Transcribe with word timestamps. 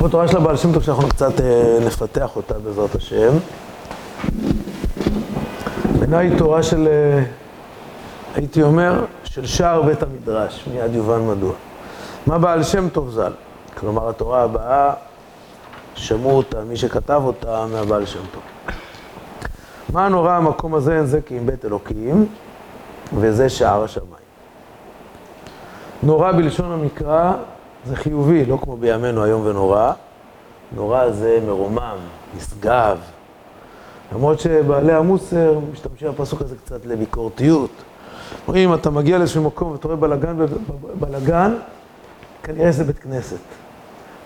פה 0.00 0.08
תורה 0.08 0.28
של 0.28 0.36
הבעל 0.36 0.56
שם 0.56 0.72
טוב 0.72 0.82
שאנחנו 0.82 1.08
קצת 1.08 1.40
אה, 1.40 1.78
נפתח 1.86 2.36
אותה 2.36 2.54
בעזרת 2.58 2.94
השם. 2.94 3.32
בעיניי 5.98 6.38
תורה 6.38 6.62
של, 6.62 6.88
אה, 6.88 7.22
הייתי 8.34 8.62
אומר, 8.62 9.04
של 9.24 9.46
שער 9.46 9.82
בית 9.82 10.02
המדרש, 10.02 10.68
מיד 10.72 10.94
יובן 10.94 11.26
מדוע. 11.26 11.52
מה 12.26 12.38
בעל 12.38 12.62
שם 12.62 12.88
טוב 12.88 13.10
ז"ל? 13.10 13.32
כלומר, 13.78 14.08
התורה 14.08 14.42
הבאה, 14.42 14.92
שמעו 15.94 16.36
אותה, 16.36 16.60
מי 16.64 16.76
שכתב 16.76 17.22
אותה, 17.24 17.66
מהבעל 17.72 18.06
שם 18.06 18.22
טוב. 18.32 18.42
מה 19.92 20.08
נורא 20.08 20.32
המקום 20.32 20.74
הזה, 20.74 20.96
אין 20.96 21.06
זה 21.06 21.20
כי 21.26 21.38
אם 21.38 21.46
בית 21.46 21.64
אלוקים, 21.64 22.26
וזה 23.12 23.48
שער 23.48 23.84
השמיים. 23.84 24.30
נורא 26.02 26.32
בלשון 26.32 26.72
המקרא 26.72 27.32
זה 27.86 27.96
חיובי, 27.96 28.44
לא 28.44 28.58
כמו 28.62 28.76
בימינו 28.76 29.24
היום 29.24 29.46
ונורא. 29.46 29.92
נורא 30.76 31.10
זה 31.10 31.38
מרומם, 31.46 31.96
נשגב. 32.36 32.98
למרות 34.12 34.40
שבעלי 34.40 34.92
המוסר 34.92 35.58
משתמשים 35.72 36.08
בפסוק 36.08 36.40
הזה 36.42 36.56
קצת 36.64 36.86
לביקורתיות. 36.86 37.70
אם 38.54 38.74
אתה 38.74 38.90
מגיע 38.90 39.18
לאיזשהו 39.18 39.42
מקום 39.42 39.72
ואתה 39.72 39.88
רואה 39.88 39.96
בלאגן, 39.96 40.36
בלאגן, 41.00 41.54
כנראה 42.42 42.72
זה 42.72 42.84
בית 42.84 42.98
כנסת. 42.98 43.36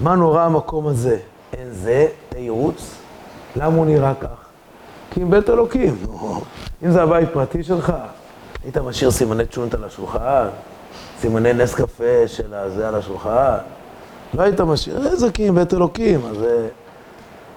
מה 0.01 0.15
נורא 0.15 0.43
המקום 0.43 0.87
הזה? 0.87 1.19
אין 1.53 1.69
זה 1.71 2.07
תירוץ. 2.29 2.95
למה 3.57 3.77
הוא 3.77 3.87
נראה 3.87 4.15
כך? 4.15 4.45
כי 5.11 5.23
אם 5.23 5.31
בית 5.31 5.51
אלוקים. 5.51 5.97
אם 6.85 6.91
זה 6.91 7.03
הבית 7.03 7.29
פרטי 7.33 7.63
שלך, 7.63 7.93
היית 8.65 8.79
משאיר 8.79 9.11
סימני 9.11 9.47
צ'ונט 9.47 9.75
על 9.75 9.85
השולחן, 9.85 10.47
סימני 11.21 11.53
נס 11.53 11.75
קפה 11.75 12.27
של 12.27 12.55
הזה 12.55 12.89
על 12.89 12.95
השולחן. 12.95 13.57
לא 14.35 14.43
היית 14.43 14.61
משאיר, 14.61 15.07
איזה 15.07 15.33
כי 15.33 15.49
אם 15.49 15.55
בית 15.55 15.75
אלוקים, 15.75 16.21
אז 16.31 16.37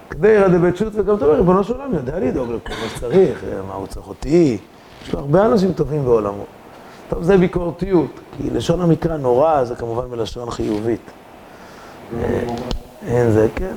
כדי 0.10 0.28
ירדה 0.28 0.58
בית 0.58 0.78
שוט, 0.78 0.94
וגם 0.96 1.16
אתה 1.16 1.26
אומר, 1.26 1.38
ריבונו 1.38 1.64
של 1.64 1.74
עולם 1.74 1.94
יודע 1.94 2.20
לדאוג 2.20 2.50
לכל 2.52 2.74
מה 2.84 2.90
שצריך, 2.96 3.44
מה 3.68 3.74
הוא 3.74 3.88
צריך 3.88 4.08
אותי. 4.08 4.58
יש 5.04 5.14
לו 5.14 5.20
הרבה 5.20 5.46
אנשים 5.46 5.74
טובים 5.74 6.06
בעולמו. 6.06 6.46
טוב, 7.10 7.24
זה 7.24 7.38
ביקורתיות, 7.38 8.20
כי 8.38 8.50
לשון 8.50 8.82
המקרא 8.82 9.18
נורא 9.18 9.64
זה 9.64 9.76
כמובן 9.76 10.06
מלשון 10.10 10.52
חיובית. 10.52 11.12
אין 13.08 13.32
זה, 13.32 13.48
כן. 13.56 13.76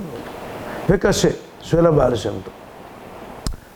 וקשה, 0.89 1.29
שואל 1.61 1.87
הבעל 1.87 2.17
שם 2.17 2.31
טוב. 2.45 2.55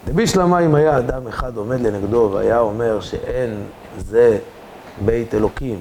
לבישלמה 0.09 0.61
אם 0.61 0.75
היה 0.75 0.99
אדם 0.99 1.27
אחד 1.29 1.57
עומד 1.57 1.81
לנגדו 1.81 2.31
והיה 2.33 2.61
אומר 2.61 3.01
שאין 3.01 3.65
זה 3.99 4.39
בית 5.05 5.35
אלוקים, 5.35 5.81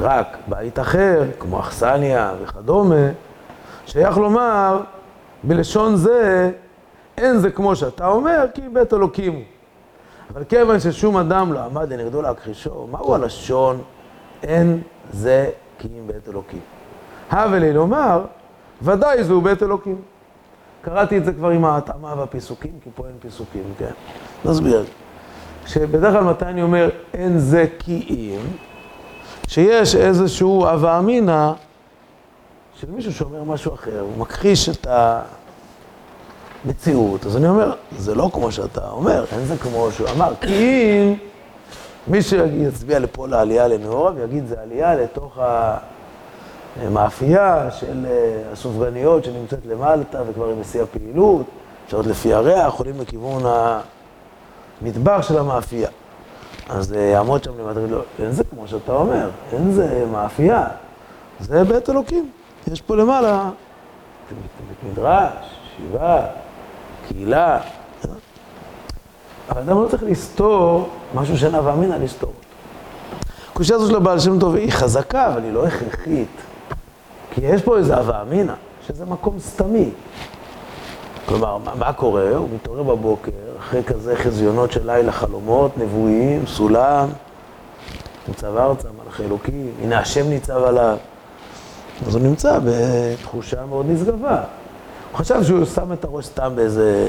רק 0.00 0.36
בית 0.48 0.78
אחר, 0.78 1.24
כמו 1.38 1.60
אכסניה 1.60 2.34
וכדומה, 2.42 3.06
שייך 3.86 4.18
לומר, 4.18 4.80
בלשון 5.44 5.96
זה, 5.96 6.50
אין 7.18 7.38
זה 7.38 7.50
כמו 7.50 7.76
שאתה 7.76 8.06
אומר, 8.06 8.46
כי 8.54 8.62
בית 8.72 8.94
אלוקים 8.94 9.32
הוא. 9.32 9.42
אבל 10.32 10.44
כיוון 10.44 10.80
ששום 10.80 11.16
אדם 11.16 11.52
לא 11.52 11.60
עמד 11.60 11.92
לנגדו 11.92 12.22
להכחישו, 12.22 12.86
מהו 12.90 13.14
הלשון, 13.14 13.82
אין 14.42 14.82
זה 15.12 15.50
כי 15.78 15.88
אם 15.88 16.06
בית 16.06 16.28
אלוקים. 16.28 16.60
הווה 17.32 17.58
לי 17.58 17.72
לומר, 17.72 18.24
ודאי 18.82 19.24
זהו 19.24 19.40
בית 19.40 19.62
אלוקים. 19.62 19.96
קראתי 20.82 21.18
את 21.18 21.24
זה 21.24 21.32
כבר 21.32 21.50
עם 21.50 21.64
ההתאמה 21.64 22.14
והפיסוקים, 22.18 22.72
כי 22.84 22.90
פה 22.94 23.06
אין 23.06 23.16
פיסוקים, 23.20 23.62
כן? 23.78 23.90
נסביר. 24.44 24.84
שבדרך 25.72 26.12
כלל 26.12 26.24
מתי 26.24 26.44
אני 26.44 26.62
אומר 26.62 26.90
אין 27.14 27.38
זה 27.38 27.66
כי 27.78 28.06
אם, 28.10 28.40
שיש 29.48 29.94
איזשהו 29.94 30.66
הווה 30.66 30.98
אמינא 30.98 31.52
של 32.80 32.90
מישהו 32.90 33.12
שאומר 33.12 33.44
משהו 33.44 33.74
אחר, 33.74 34.00
הוא 34.00 34.18
מכחיש 34.18 34.68
את 34.68 34.86
המציאות, 36.64 37.26
אז 37.26 37.36
אני 37.36 37.48
אומר, 37.48 37.72
זה 37.98 38.14
לא 38.14 38.30
כמו 38.32 38.52
שאתה 38.52 38.90
אומר, 38.90 39.24
אין 39.32 39.44
זה 39.44 39.56
כמו 39.56 39.88
שהוא 39.92 40.08
אמר, 40.16 40.32
כי 40.40 40.54
אם 40.54 41.14
מישהו 42.06 42.38
יצביע 42.52 42.98
לפה 42.98 43.28
לעלייה 43.28 43.68
לנאורה 43.68 44.12
ויגיד 44.14 44.46
זה 44.46 44.60
עלייה 44.62 44.94
לתוך 44.94 45.38
המאפייה 46.82 47.70
של 47.70 48.06
אה, 48.10 48.42
הסופגניות 48.52 49.24
שנמצאת 49.24 49.66
למלטה 49.66 50.22
וכבר 50.26 50.48
היא 50.48 50.56
מסיעה 50.60 50.86
פעילות, 50.86 51.46
אפשר 51.86 52.00
לפי 52.00 52.34
הריח, 52.34 52.74
עולים 52.74 53.00
לכיוון 53.00 53.42
המדבר 54.82 55.22
של 55.22 55.38
המאפייה. 55.38 55.88
אז 56.68 56.92
אה, 56.92 57.00
יעמוד 57.00 57.44
שם 57.44 57.50
למטה, 57.60 57.80
לא, 57.80 58.02
אין 58.18 58.32
זה 58.32 58.44
כמו 58.44 58.68
שאתה 58.68 58.92
אומר, 58.92 59.30
אין 59.52 59.72
זה 59.72 60.04
מאפייה, 60.12 60.66
זה 61.40 61.64
בית 61.64 61.90
אלוקים. 61.90 62.30
יש 62.72 62.80
פה 62.80 62.96
למעלה 62.96 63.50
בית 64.30 64.92
מדרש, 64.92 65.32
ישיבה, 65.76 66.26
קהילה. 67.08 67.60
אבל 69.50 69.60
אדם 69.60 69.82
לא 69.82 69.88
צריך 69.88 70.02
לסתור 70.02 70.88
משהו 71.14 71.38
שאין 71.38 71.54
הווה 71.54 71.72
אמינא 71.72 71.94
לסתור 71.94 72.28
אותו. 72.28 72.48
הקושייה 73.52 73.76
הזו 73.78 73.88
של 73.88 73.96
הבעל 73.96 74.20
שם 74.20 74.40
טוב 74.40 74.54
היא 74.54 74.72
חזקה, 74.72 75.26
אבל 75.26 75.44
היא 75.44 75.52
לא 75.52 75.66
הכרחית. 75.66 76.28
כי 77.34 77.40
יש 77.44 77.62
פה 77.62 77.78
איזה 77.78 77.96
הווה 77.96 78.22
אמינא, 78.22 78.52
שזה 78.86 79.04
מקום 79.04 79.38
סתמי. 79.38 79.90
כלומר, 81.30 81.58
מה, 81.58 81.74
מה 81.74 81.92
קורה? 81.92 82.36
הוא 82.36 82.48
מתעורר 82.54 82.82
בבוקר, 82.82 83.30
אחרי 83.58 83.82
כזה 83.84 84.16
חזיונות 84.16 84.72
של 84.72 84.90
לילה, 84.90 85.12
חלומות, 85.12 85.78
נבואים, 85.78 86.46
סולם, 86.46 87.08
ניצב 88.28 88.56
ארצה, 88.56 88.88
מלאכי 89.02 89.22
אלוקים, 89.22 89.70
הנה 89.82 89.98
השם 89.98 90.28
ניצב 90.28 90.64
עליו. 90.64 90.96
אז 92.06 92.14
הוא 92.14 92.22
נמצא 92.22 92.58
בתחושה 92.64 93.66
מאוד 93.66 93.86
נשגבה. 93.88 94.36
הוא 95.10 95.18
חשב 95.18 95.44
שהוא 95.44 95.64
שם 95.64 95.92
את 95.92 96.04
הראש 96.04 96.26
סתם 96.26 96.52
באיזה 96.54 97.08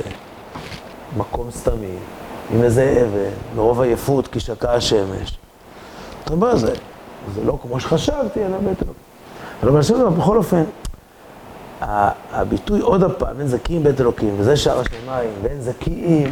מקום 1.18 1.52
סתמי, 1.52 1.96
עם 2.54 2.64
איזה 2.64 3.04
אבן, 3.06 3.56
מרוב 3.56 3.82
עייפות 3.82 4.28
כי 4.28 4.40
שקעה 4.40 4.76
השמש. 4.76 5.38
אתה 6.24 6.34
אומר, 6.34 6.56
זה, 6.56 6.74
זה 7.36 7.44
לא 7.44 7.58
כמו 7.62 7.80
שחשבתי, 7.80 8.46
אלא 8.46 8.58
אלוקים. 8.58 8.94
אבל 9.64 9.72
בסדר, 9.72 10.10
בכל 10.10 10.38
אופן, 10.38 10.64
הביטוי 11.82 12.80
עוד 12.80 13.04
הפעם, 13.04 13.40
אין 13.40 13.48
זכיים 13.48 13.84
בית 13.84 14.02
אלוקים, 14.02 14.36
וזה 14.38 14.58
שער 14.58 14.80
השמיים, 14.80 15.30
ואין 15.42 15.62
זכיים, 15.62 16.32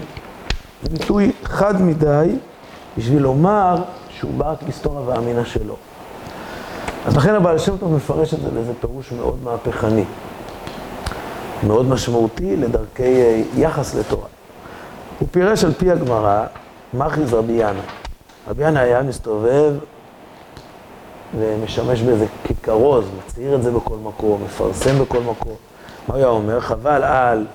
זה 0.84 0.90
ביטוי 0.90 1.32
חד 1.44 1.82
מדי 1.82 2.36
בשביל 2.98 3.22
לומר 3.22 3.76
שהוא 4.10 4.32
בא 4.38 4.52
רק 4.52 4.58
לסתור 4.68 4.98
הווה 4.98 5.46
שלו. 5.46 5.76
אז 7.06 7.18
לכן 7.18 7.36
הבעל 7.36 7.58
שם 7.58 7.78
טוב 7.78 7.94
מפרש 7.96 8.34
את 8.34 8.40
זה 8.42 8.48
לאיזה 8.56 8.72
פירוש 8.80 9.12
מאוד 9.12 9.38
מהפכני, 9.44 10.06
מאוד 11.68 11.86
משמעותי 11.86 12.56
לדרכי 12.56 13.04
אה, 13.04 13.42
יחס 13.56 13.96
לתורה. 13.96 14.28
הוא 15.20 15.28
פירש 15.32 15.64
על 15.64 15.74
פי 15.74 15.92
הגמרא, 15.92 16.46
מכריז 16.94 17.34
רבי 17.34 17.54
ינא. 17.54 17.82
רבי 18.50 18.68
ינא 18.68 18.80
היה 18.80 19.04
מסתובב 19.04 19.74
ומשמש 21.38 22.02
באיזה 22.02 22.26
ככרוז, 22.46 23.06
מצהיר 23.18 23.56
את 23.56 23.64
זה 23.64 23.72
בכל 23.72 23.96
מקום, 24.04 24.42
מפרסם 24.46 25.00
בכל 25.00 25.20
מקום. 25.20 25.56
מה 26.08 26.16
הוא 26.16 26.16
היה 26.16 26.28
אומר? 26.28 26.60
חבל 26.60 27.04
על 27.04 27.46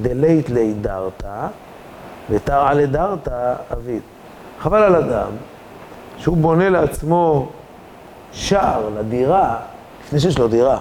דלית 0.00 0.50
לידרתא 0.50 1.46
ותר 2.30 2.58
על 2.58 2.80
הדרתא 2.80 3.54
אביד. 3.72 4.02
חבל 4.60 4.82
על 4.82 4.94
אדם 4.96 5.30
שהוא 6.18 6.36
בונה 6.36 6.68
לעצמו 6.68 7.48
שער 8.32 8.88
לדירה 8.98 9.56
לפני 10.04 10.20
שיש 10.20 10.38
לו 10.38 10.48
דירה. 10.48 10.78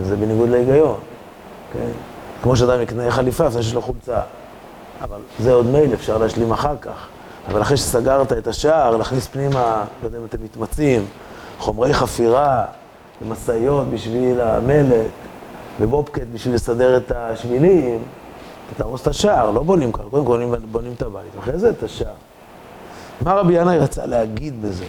זה 0.00 0.16
בניגוד 0.16 0.48
להיגיון, 0.48 0.98
כן? 1.72 1.90
כמו 2.42 2.56
שאדם 2.56 2.82
יקנה 2.82 3.10
חליפה 3.10 3.46
לפני 3.46 3.62
שיש 3.62 3.74
לו 3.74 3.82
חולצה. 3.82 4.20
אבל 5.02 5.20
זה 5.38 5.52
עוד 5.52 5.66
מייל, 5.66 5.94
אפשר 5.94 6.18
להשלים 6.18 6.52
אחר 6.52 6.76
כך. 6.80 7.08
אבל 7.48 7.62
אחרי 7.62 7.76
שסגרת 7.76 8.32
את 8.32 8.46
השער, 8.46 8.96
להכניס 8.96 9.26
פנימה, 9.26 9.84
לא 10.02 10.06
יודע 10.06 10.18
אם 10.18 10.24
אתם 10.24 10.44
מתמצאים, 10.44 11.06
חומרי 11.58 11.94
חפירה, 11.94 12.64
ומשאיות 13.22 13.86
בשביל 13.90 14.40
המלט, 14.40 15.10
ובובקט 15.80 16.26
בשביל 16.32 16.54
לסדר 16.54 16.96
את 16.96 17.12
השבילים, 17.14 18.02
אתה 18.66 18.74
תהרוס 18.74 19.02
את 19.02 19.06
השער, 19.06 19.50
לא 19.50 19.62
בונים 19.62 19.92
ככה, 19.92 20.02
קודם 20.10 20.26
כל 20.26 20.56
בונים 20.70 20.92
את 20.92 21.02
הבית, 21.02 21.30
אחרי 21.38 21.58
זה 21.58 21.70
את 21.70 21.82
השער. 21.82 22.14
מה 23.20 23.34
רבי 23.34 23.52
ינאי 23.52 23.78
רצה 23.78 24.06
להגיד 24.06 24.62
בזה? 24.62 24.84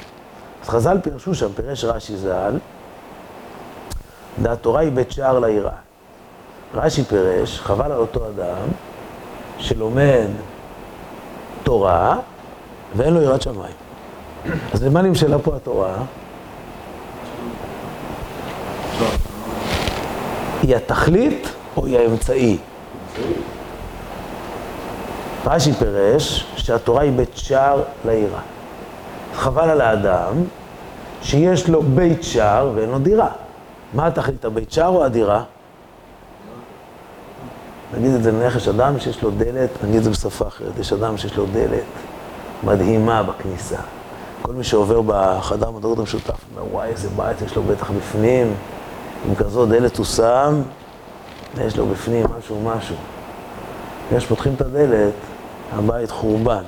אז 0.64 0.70
חז"ל 0.70 0.98
פירשו 1.04 1.36
שם, 1.36 1.54
פירש 1.56 1.84
רש"י 1.84 2.18
ז"ל, 2.18 2.58
דעת 4.42 4.62
תורה 4.62 4.82
היא 4.82 4.92
בית 4.92 5.12
שער 5.12 5.40
ליראה. 5.40 5.72
רש"י 6.74 7.04
פירש, 7.04 7.60
חבל 7.60 7.92
על 7.92 8.00
אותו 8.00 8.28
אדם 8.28 8.68
שלומד 9.58 10.28
תורה 11.64 12.18
ואין 12.96 13.14
לו 13.14 13.22
יראת 13.22 13.42
שמיים. 13.42 13.74
אז 14.74 14.84
למה 14.84 15.02
נמשלה 15.02 15.40
פה 15.40 15.56
התורה? 15.56 15.96
היא 20.62 20.76
התכלית 20.76 21.48
או 21.78 21.86
היא 21.86 21.98
האמצעי? 22.00 22.58
רש"י 25.46 25.74
פירש 25.74 26.46
שהתורה 26.56 27.02
היא 27.02 27.12
בית 27.12 27.38
שער 27.38 27.82
ליראה. 28.06 28.40
חבל 29.34 29.70
על 29.70 29.82
האדם 29.82 30.34
שיש 31.22 31.70
לו 31.70 31.82
בית 31.82 32.24
שער 32.24 32.72
ואין 32.76 32.90
לו 32.90 33.00
דירה. 33.00 33.30
מה 33.94 34.08
התכלית, 34.08 34.46
הבית 34.46 34.72
שער 34.72 34.88
או 34.88 35.06
הדירה? 35.06 35.44
נגיד 37.98 38.12
את 38.14 38.24
זה 38.24 38.50
יש 38.56 38.68
אדם 38.68 39.00
שיש 39.00 39.22
לו 39.22 39.32
דלת, 39.32 39.70
נגיד 39.84 39.96
את 39.96 40.04
זה 40.04 40.10
בשפה 40.10 40.48
אחרת, 40.48 40.80
יש 40.80 40.94
אדם 40.94 41.18
שיש 41.18 41.38
לו 41.38 41.46
דלת 41.46 41.84
מדהימה 42.64 43.24
בכניסה. 43.24 43.78
כל 44.42 44.54
מי 44.54 44.64
שעובר 44.64 45.02
בחדר 45.08 45.72
מדרגות 45.72 46.00
המשותף 46.00 46.36
אומר, 46.56 46.74
וואי, 46.74 46.90
איזה 46.90 47.10
בית 47.16 47.42
יש 47.42 47.56
לו 47.56 47.64
בטח 47.64 47.92
בפנים, 47.92 48.54
עם 49.28 49.36
כזו 49.36 49.66
דלת 49.66 49.98
הוא 49.98 50.06
שם, 50.06 50.62
ויש 51.56 51.78
לו 51.78 51.86
בפנים 51.86 52.26
משהו 52.38 52.62
משהו. 52.64 52.96
יש, 54.16 54.26
פותחים 54.26 54.54
את 54.54 54.62
הדלת, 54.62 55.14
הבית 55.74 56.12
חורבן. 56.12 56.64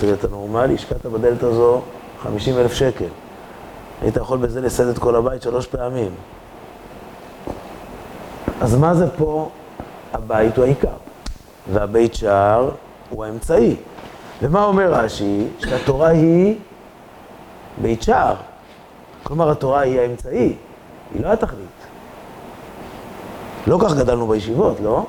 דלת 0.00 0.24
הנורמלי, 0.24 0.74
השקעת 0.74 1.06
בדלת 1.06 1.42
הזו 1.42 1.80
50 2.22 2.58
אלף 2.58 2.72
שקל. 2.72 3.08
היית 4.02 4.16
יכול 4.16 4.38
בזה 4.38 4.60
לסד 4.60 4.88
את 4.88 4.98
כל 4.98 5.16
הבית 5.16 5.42
שלוש 5.42 5.66
פעמים. 5.66 6.10
אז 8.60 8.76
מה 8.76 8.94
זה 8.94 9.06
פה? 9.10 9.48
הבית 10.12 10.56
הוא 10.56 10.64
העיקר, 10.64 10.88
והבית 11.72 12.14
שער 12.14 12.70
הוא 13.10 13.24
האמצעי. 13.24 13.76
ומה 14.42 14.64
אומר 14.64 14.94
רש"י? 14.94 15.46
שהתורה 15.58 16.08
היא 16.08 16.58
בית 17.82 18.02
שער. 18.02 18.34
כלומר, 19.22 19.50
התורה 19.50 19.80
היא 19.80 20.00
האמצעי, 20.00 20.56
היא 21.14 21.22
לא 21.22 21.32
התכלית. 21.32 21.66
לא 23.66 23.78
כך 23.80 23.94
גדלנו 23.94 24.26
בישיבות, 24.26 24.80
לא? 24.80 25.06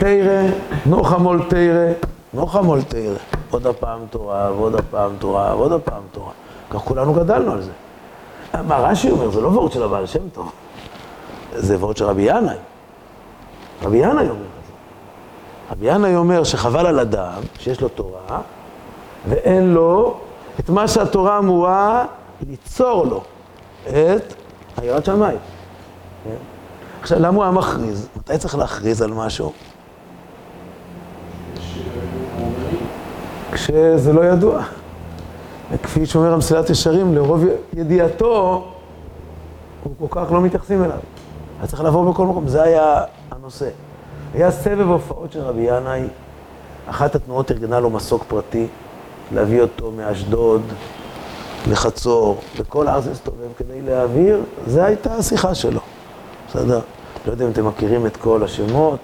תרא, 0.00 0.42
נוחמול 0.86 1.42
תרא, 1.48 1.92
נוחמול 2.34 2.82
תרא. 2.82 3.14
עוד 3.50 3.66
הפעם 3.66 4.00
תורה, 4.10 4.52
ועוד 4.52 4.74
הפעם 4.74 5.12
תורה, 5.18 5.56
ועוד 5.56 5.72
הפעם 5.72 6.02
תורה. 6.12 6.32
כך 6.70 6.78
כולנו 6.78 7.12
גדלנו 7.12 7.52
על 7.52 7.62
זה. 7.62 7.70
מה 8.62 8.76
רש"י 8.76 9.10
אומר, 9.10 9.30
זה 9.30 9.40
לא 9.40 9.48
וורד 9.48 9.72
של 9.72 9.82
הבעל 9.82 10.06
שם 10.06 10.28
טוב, 10.28 10.52
זה 11.56 11.76
וורד 11.76 11.96
של 11.96 12.04
רבי 12.04 12.22
ינאי. 12.22 12.56
רבי 13.82 13.96
ינאי 13.96 14.28
אומר 14.28 14.30
את 14.30 14.64
זה. 14.66 14.72
רבי 15.70 15.94
ינאי 15.94 16.16
אומר 16.16 16.44
שחבל 16.44 16.86
על 16.86 17.00
אדם 17.00 17.42
שיש 17.58 17.80
לו 17.80 17.88
תורה, 17.88 18.40
ואין 19.28 19.74
לו 19.74 20.14
את 20.60 20.68
מה 20.68 20.88
שהתורה 20.88 21.38
אמורה 21.38 22.04
ליצור 22.48 23.06
לו, 23.06 23.22
את 23.86 24.34
היראת 24.76 25.04
שמיים. 25.04 25.38
עכשיו, 27.00 27.18
למה 27.18 27.36
הוא 27.36 27.42
היה 27.42 27.52
מכריז? 27.52 28.08
מתי 28.16 28.38
צריך 28.38 28.54
להכריז 28.54 29.02
על 29.02 29.12
משהו? 29.12 29.52
כשזה 33.52 34.12
לא 34.12 34.24
ידוע. 34.24 34.62
וכפי 35.72 36.06
שאומר 36.06 36.32
המסילת 36.32 36.70
ישרים, 36.70 37.14
לרוב 37.14 37.44
ידיעתו, 37.72 38.64
הוא 39.84 40.08
כל 40.08 40.24
כך 40.24 40.32
לא 40.32 40.40
מתייחסים 40.40 40.84
אליו. 40.84 40.98
היה 41.58 41.66
צריך 41.66 41.82
לעבור 41.82 42.12
בכל 42.12 42.26
מקום, 42.26 42.48
זה 42.48 42.62
היה 42.62 43.02
הנושא. 43.30 43.68
היה 44.34 44.50
סבב 44.50 44.88
הופעות 44.88 45.32
של 45.32 45.40
רבי 45.40 45.60
ינאי, 45.60 46.02
אחת 46.86 47.14
התנועות 47.14 47.50
ארגנה 47.50 47.80
לו 47.80 47.90
מסוק 47.90 48.24
פרטי, 48.28 48.66
להביא 49.34 49.60
אותו 49.60 49.90
מאשדוד 49.90 50.62
לחצור, 51.70 52.40
בכל 52.58 52.88
הארץ 52.88 53.06
להסתובב 53.06 53.48
כדי 53.58 53.82
להעביר, 53.82 54.40
זו 54.66 54.82
הייתה 54.82 55.14
השיחה 55.14 55.54
שלו, 55.54 55.80
בסדר? 56.48 56.80
לא 57.26 57.32
יודע 57.32 57.44
אם 57.44 57.50
אתם 57.50 57.66
מכירים 57.66 58.06
את 58.06 58.16
כל 58.16 58.44
השמות, 58.44 58.98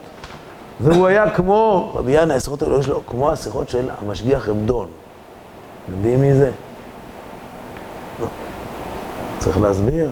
והוא 0.81 1.07
היה 1.07 1.31
כמו, 1.31 1.93
רבי 1.95 2.13
ינאי, 2.13 2.37
השיחות 2.37 2.63
האלוהים 2.63 2.83
שלו, 2.83 3.01
כמו 3.07 3.31
השיחות 3.31 3.69
של 3.69 3.89
המשגיח 3.99 4.49
רבדון. 4.49 4.89
יודעים 5.89 6.21
מי 6.21 6.35
זה? 6.35 6.51
לא. 8.21 8.27
צריך 9.39 9.61
להסביר. 9.61 10.11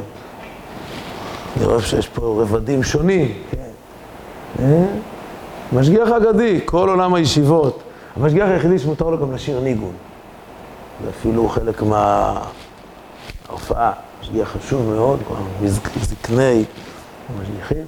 אני 1.57 1.65
רואה 1.65 1.83
שיש 1.83 2.09
פה 2.09 2.43
רבדים 2.43 2.83
שונים. 2.83 3.35
כן. 3.51 3.62
אה? 4.59 4.85
משגיח 5.73 6.09
אגדי, 6.09 6.61
כל 6.65 6.89
עולם 6.89 7.15
הישיבות. 7.15 7.83
המשגיח 8.17 8.49
היחידי 8.49 8.79
שמותר 8.79 9.11
לו 9.11 9.19
גם 9.19 9.33
לשיר 9.33 9.61
ניגון. 9.61 9.93
זה 11.05 11.11
אפילו 11.11 11.49
חלק 11.49 11.83
מההופעה. 13.49 13.93
משגיח 14.23 14.49
חשוב 14.49 14.95
מאוד, 14.95 15.21
זקני 16.01 16.65
המשגיחים. 17.29 17.85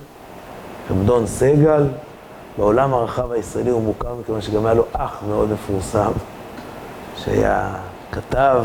רבדון 0.91 1.27
סגל, 1.27 1.87
בעולם 2.59 2.95
הרחב 2.95 3.33
הישראלי 3.33 3.71
הוא 3.71 3.83
מוכר 3.83 4.15
מכיוון 4.21 4.41
שגם 4.41 4.67
היה 4.67 4.75
לו 4.75 4.85
אח 4.93 5.23
מאוד 5.29 5.51
מפורסם. 5.53 6.11
שהיה 7.17 7.75
כתב, 8.13 8.65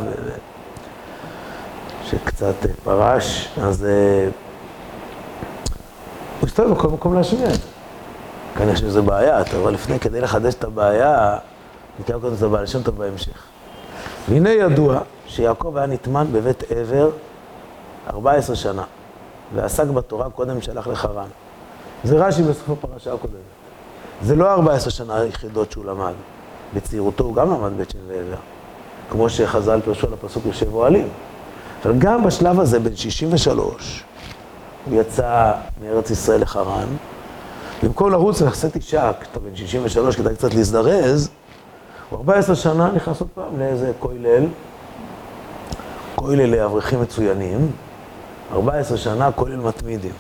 שקצת 2.04 2.56
פרש, 2.84 3.50
אז 3.62 3.86
אה, 3.86 4.30
הוא 6.40 6.48
הסתובב 6.48 6.72
בכל 6.72 6.88
מקום 6.88 7.14
להשמיע 7.14 7.48
את 7.48 7.54
זה. 7.54 7.79
יש 8.74 8.84
איזו 8.84 9.04
בעיה, 9.04 9.42
אבל 9.62 9.74
לפני, 9.74 10.00
כדי 10.00 10.22
לחדש 10.22 10.54
את 10.54 10.64
הבעיה, 10.64 11.38
נקרא 12.00 12.20
קודם 12.20 12.34
את 12.34 12.44
הבעיה 12.44 12.64
לשם 12.64 12.84
טוב 12.84 12.98
בהמשך. 12.98 13.44
והנה 14.30 14.50
ידוע 14.50 15.00
שיעקב 15.28 15.78
היה 15.78 15.86
נטמן 15.86 16.28
בבית 16.32 16.64
עבר 16.72 17.10
14 18.10 18.56
שנה, 18.56 18.84
ועסק 19.56 19.86
בתורה 19.86 20.30
קודם 20.30 20.62
שהלך 20.62 20.88
לחרן. 20.88 21.28
זה 22.04 22.18
רש"י 22.18 22.44
בסוף 22.44 22.70
הפרשה 22.70 23.14
הקודמת. 23.14 23.38
זה 24.22 24.36
לא 24.36 24.52
14 24.52 24.92
שנה 24.92 25.20
היחידות 25.20 25.72
שהוא 25.72 25.86
למד. 25.86 26.14
בצעירותו 26.74 27.24
הוא 27.24 27.36
גם 27.36 27.52
למד 27.52 27.78
בית 27.78 27.90
שם 27.90 28.00
ועבר, 28.08 28.38
כמו 29.10 29.30
שחז"ל 29.30 29.80
פרשו 29.86 30.08
על 30.08 30.14
הפסוק 30.14 30.46
יושב 30.46 30.74
אוהלים. 30.74 31.08
אבל 31.86 31.94
גם 31.98 32.24
בשלב 32.24 32.60
הזה, 32.60 32.80
בן 32.80 32.96
63, 32.96 34.04
הוא 34.86 35.02
יצא 35.02 35.52
מארץ 35.82 36.10
ישראל 36.12 36.42
לחרן. 36.42 36.88
במקום 37.84 38.12
לרוץ 38.12 38.42
ולחסת 38.42 38.76
אישה, 38.76 39.12
כשאתה 39.22 39.40
בן 39.40 39.56
63, 39.56 40.16
כדאי 40.16 40.36
קצת 40.36 40.54
להזדרז, 40.54 41.30
הוא 42.10 42.18
14 42.18 42.56
שנה 42.56 42.92
נכנס 42.92 43.22
עוד 43.22 43.30
פעם 43.34 43.60
לאיזה 43.60 43.92
כולל, 44.00 44.46
כולל 46.16 46.46
לאברכים 46.46 47.02
מצוינים, 47.02 47.72
14 48.54 48.98
שנה 48.98 49.32
כולל 49.32 49.58
מתמידים. 49.58 50.12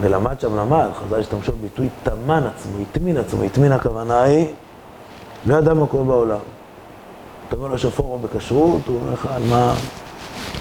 ולמד 0.00 0.40
שם 0.40 0.56
למד, 0.56 0.88
חז"ל 0.94 1.20
השתמשו 1.20 1.52
בביטוי 1.52 1.88
טמן 2.02 2.42
עצמו, 2.46 2.78
הטמין 2.82 3.16
עצמו, 3.16 3.42
הטמין 3.42 3.72
הכוונה 3.72 4.22
היא 4.22 4.46
לא 5.46 5.54
ידע 5.56 5.74
מה 5.74 5.86
קורה 5.86 6.04
בעולם. 6.04 6.38
אתה 7.48 7.56
אומר 7.56 7.68
לו 7.68 7.78
שפורמה 7.78 8.26
בכשרות, 8.26 8.80
הוא 8.86 9.00
אומר 9.00 9.12
לך 9.12 9.28
על 9.30 9.42
מה... 9.50 9.74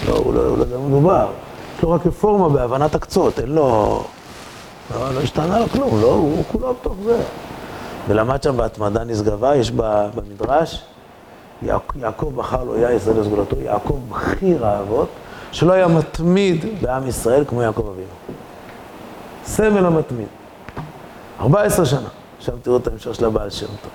לא, 0.07 0.17
הוא 0.17 0.33
לא, 0.33 0.57
לא 0.57 0.63
יודע 0.63 0.77
מה 0.77 0.87
מדובר. 0.87 1.27
יש 1.77 1.83
לו 1.83 1.91
רק 1.91 2.05
רפורמה 2.05 2.49
בהבנת 2.49 2.95
הקצות, 2.95 3.39
אין 3.39 3.49
לו... 3.49 4.03
לא, 4.95 5.13
לא 5.13 5.19
השתנה 5.19 5.59
לו 5.59 5.69
כלום, 5.69 6.01
לא, 6.01 6.11
הוא 6.13 6.43
כולו 6.51 6.73
בתוך 6.73 6.95
זה. 7.03 7.23
ולמד 8.07 8.43
שם 8.43 8.57
בהתמדה 8.57 9.03
נשגבה, 9.03 9.55
יש 9.55 9.71
במדרש, 10.15 10.83
יעקב 11.95 12.31
בחר 12.35 12.63
לו, 12.63 12.75
היה 12.75 12.91
ישראל 12.93 13.19
לסגולתו, 13.19 13.55
יעקב 13.59 13.99
בכיר 14.09 14.65
האבות, 14.65 15.07
שלא 15.51 15.73
היה 15.73 15.87
מתמיד 15.87 16.65
בעם 16.81 17.07
ישראל 17.07 17.43
כמו 17.47 17.61
יעקב 17.61 17.87
אבינו. 17.87 18.37
סמל 19.45 19.85
המתמיד. 19.85 20.27
14 21.39 21.85
שנה. 21.85 22.07
עכשיו 22.37 22.55
תראו 22.61 22.77
את 22.77 22.87
ההמשך 22.87 23.15
של 23.15 23.25
הבעל 23.25 23.49
שם 23.49 23.65
טוב. 23.65 23.91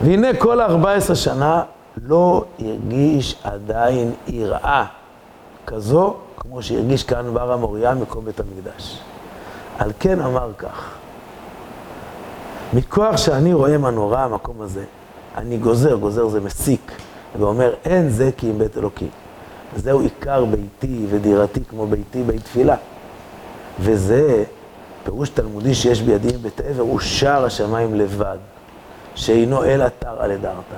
והנה 0.00 0.28
כל 0.38 0.60
ה-14 0.60 1.14
שנה 1.14 1.62
לא 2.02 2.44
הרגיש 2.58 3.36
עדיין 3.44 4.12
יראה 4.26 4.84
כזו 5.66 6.14
כמו 6.36 6.62
שהרגיש 6.62 7.02
כאן 7.02 7.34
בר 7.34 7.52
המוריה 7.52 7.94
מקום 7.94 8.24
בית 8.24 8.40
המקדש. 8.40 8.98
על 9.78 9.92
כן 9.98 10.20
אמר 10.20 10.50
כך, 10.58 10.94
מכוח 12.72 13.16
שאני 13.16 13.52
רואה 13.52 13.78
מה 13.78 13.90
נורא 13.90 14.18
המקום 14.18 14.62
הזה, 14.62 14.84
אני 15.36 15.58
גוזר, 15.58 15.96
גוזר 15.96 16.28
זה 16.28 16.40
מסיק, 16.40 16.92
ואומר 17.38 17.74
אין 17.84 18.08
זה 18.08 18.30
כי 18.36 18.50
אם 18.50 18.58
בית 18.58 18.78
אלוקים. 18.78 19.08
זהו 19.76 20.00
עיקר 20.00 20.44
ביתי 20.44 21.06
ודירתי 21.10 21.60
כמו 21.64 21.86
ביתי 21.86 22.22
בית 22.22 22.44
תפילה. 22.44 22.76
וזה 23.80 24.44
פירוש 25.04 25.28
תלמודי 25.28 25.74
שיש 25.74 26.02
בידי 26.02 26.36
בית 26.36 26.60
עבר, 26.60 26.82
הוא 26.82 27.00
שער 27.00 27.44
השמיים 27.44 27.94
לבד. 27.94 28.38
שאינו 29.14 29.64
אלא 29.64 29.88
תרא 29.98 30.26
לדרתא. 30.26 30.76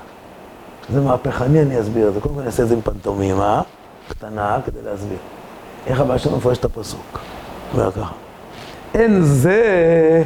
זה 0.92 1.00
מהפכני, 1.00 1.62
אני 1.62 1.80
אסביר 1.80 2.08
את 2.08 2.14
זה. 2.14 2.20
קודם 2.20 2.34
כל 2.34 2.40
אני 2.40 2.46
אעשה 2.46 2.62
את 2.62 2.68
זה 2.68 2.74
עם 2.74 2.80
פנטומימה 2.80 3.62
קטנה 4.08 4.58
כדי 4.66 4.82
להסביר. 4.84 5.18
איך 5.86 6.00
הבעיה 6.00 6.18
שלנו 6.18 6.36
מפרש 6.36 6.58
את 6.58 6.64
הפסוק? 6.64 7.18
אומר 7.74 7.92
ככה, 7.92 8.12
אין 8.96 9.22
זה 9.22 10.22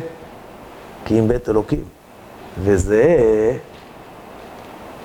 כי 1.04 1.18
אם 1.18 1.28
בית 1.28 1.48
אלוקים, 1.48 1.84
וזה 2.62 3.16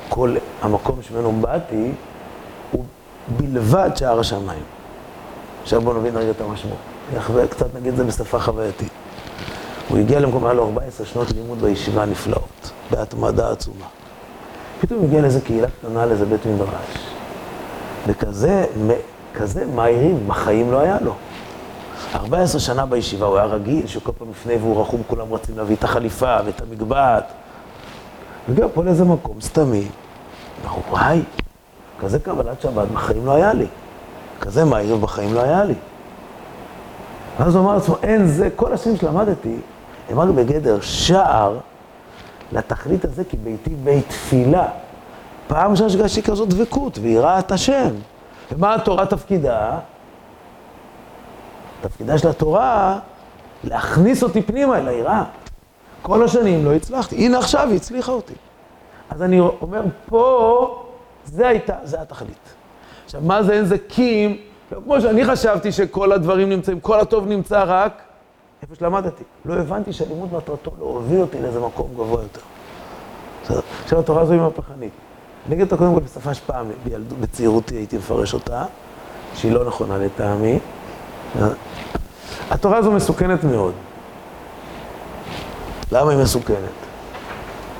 כל 0.10 0.36
המקום 0.62 1.02
שממנו 1.02 1.32
באתי, 1.32 1.92
הוא 2.72 2.84
בלבד 3.38 3.90
שער 3.96 4.20
השמיים. 4.20 4.64
עכשיו 5.64 5.82
בואו 5.82 5.98
נבין 6.00 6.18
רגע 6.18 6.32
את 6.32 6.42
המשמעות. 6.42 6.78
קצת 7.50 7.76
נגיד 7.76 7.92
את 7.92 7.98
זה 7.98 8.04
בשפה 8.04 8.40
חווייתית. 8.40 8.90
הוא 9.90 9.98
הגיע 9.98 10.20
למקום, 10.20 10.46
היה 10.46 10.54
לו 10.54 10.66
14 10.66 11.06
שנות 11.06 11.32
לימוד 11.32 11.62
בישיבה 11.62 12.06
נפלאות. 12.06 12.72
בהתמדה 12.92 13.52
עצומה. 13.52 13.86
פתאום 14.82 15.04
הגיע 15.04 15.22
לאיזה 15.22 15.42
קהילה 15.42 15.68
קטנה, 15.68 16.06
לאיזה 16.06 16.26
בית 16.26 16.46
מדרש. 16.46 17.10
וכזה, 18.08 18.66
כזה 19.34 19.66
מהירים, 19.66 20.28
בחיים 20.28 20.72
לא 20.72 20.80
היה 20.80 20.98
לו. 21.02 21.16
14 22.16 22.62
שנה 22.62 22.86
בישיבה, 22.86 23.26
הוא 23.26 23.38
היה 23.38 23.46
רגיל 23.46 23.88
שכל 23.88 24.12
פעם 24.18 24.30
לפני 24.30 24.56
והוא 24.56 24.82
רחום, 24.82 25.02
כולם 25.08 25.34
רצים 25.34 25.58
להביא 25.58 25.76
את 25.76 25.84
החליפה 25.84 26.38
ואת 26.46 26.62
המגבעת. 26.62 27.24
וגם 28.50 28.68
פה 28.74 28.84
לאיזה 28.84 29.04
מקום 29.04 29.42
סתמי. 29.42 29.88
אנחנו, 30.64 30.82
וואי, 30.90 31.22
כזה 32.00 32.20
קבלת 32.20 32.62
שבת 32.62 32.88
בחיים 32.88 33.26
לא 33.26 33.32
היה 33.32 33.54
לי. 33.54 33.66
כזה 34.42 34.66
מהיר 34.66 34.96
בחיים 34.96 35.34
לא 35.34 35.42
היה 35.42 35.64
לי. 35.64 35.74
ואז 37.40 37.56
הוא 37.56 37.64
אמר 37.64 37.74
לעצמו, 37.74 37.96
אין 38.04 38.28
זה, 38.28 38.50
כל 38.56 38.74
השנים 38.74 38.98
שלמדתי, 38.98 39.56
הם 40.10 40.20
רק 40.20 40.30
בגדר 40.30 40.82
שער 40.82 41.58
לתכלית 42.52 43.06
הזה, 43.06 43.24
כי 43.24 43.38
ביתי 43.38 43.76
בית 43.84 44.10
תפילה. 44.10 44.68
פעם 45.48 45.72
ראשונה 45.72 45.90
שהרגשתי 45.90 46.24
כזאת 46.24 46.50
דבקות 46.50 47.00
ויראת 47.02 47.52
השם. 47.52 47.90
ומה 48.52 48.76
התורה 48.76 49.06
תפקידה? 49.06 49.78
תפקידה 51.88 52.18
של 52.18 52.28
התורה 52.28 53.00
להכניס 53.64 54.24
אותי 54.24 54.42
פנימה 54.42 54.78
אל 54.78 54.88
היראה. 54.88 55.24
כל 56.02 56.24
השנים 56.24 56.66
לא 56.66 56.74
הצלחתי, 56.74 57.16
הנה 57.16 57.38
עכשיו 57.38 57.68
היא 57.70 57.76
הצליחה 57.76 58.12
אותי. 58.12 58.34
אז 59.10 59.22
אני 59.22 59.40
אומר, 59.40 59.82
פה, 60.06 60.86
זה 61.26 61.48
הייתה, 61.48 61.74
זה 61.84 62.02
התכלית. 62.02 62.54
עכשיו, 63.06 63.22
מה 63.24 63.44
זה 63.44 63.54
אין 63.54 63.66
זה 63.66 63.78
קים? 63.78 64.38
כמו 64.84 65.02
שאני 65.02 65.26
חשבתי 65.26 65.72
שכל 65.72 66.12
הדברים 66.12 66.50
נמצאים, 66.50 66.80
כל 66.80 67.00
הטוב 67.00 67.28
נמצא 67.28 67.64
רק 67.68 68.02
איפה 68.62 68.76
שלמדתי. 68.76 69.24
לא 69.46 69.54
הבנתי 69.54 69.94
שהלימוד 69.94 70.34
מטרתו 70.34 70.72
להוביל 70.78 71.22
אותי 71.22 71.42
לאיזה 71.42 71.60
מקום 71.60 71.90
גבוה 71.94 72.22
יותר. 72.22 72.42
עכשיו, 73.84 74.00
התורה 74.00 74.22
הזו 74.22 74.34
היא 74.34 74.42
מהפכנית. 74.42 74.92
אני 75.48 75.56
אגיד 75.56 75.66
אותה 75.66 75.78
קודם 75.78 75.94
כל 75.94 76.00
בשפה 76.00 76.34
שפעם, 76.34 76.66
בצעירותי 77.20 77.76
הייתי 77.76 77.98
מפרש 77.98 78.34
אותה, 78.34 78.66
שהיא 79.36 79.52
לא 79.52 79.68
נכונה 79.68 79.98
לטעמי. 79.98 80.60
התורה 82.52 82.78
הזו 82.78 82.92
מסוכנת 82.92 83.44
מאוד. 83.44 83.74
למה 85.92 86.12
היא 86.12 86.20
מסוכנת? 86.20 86.86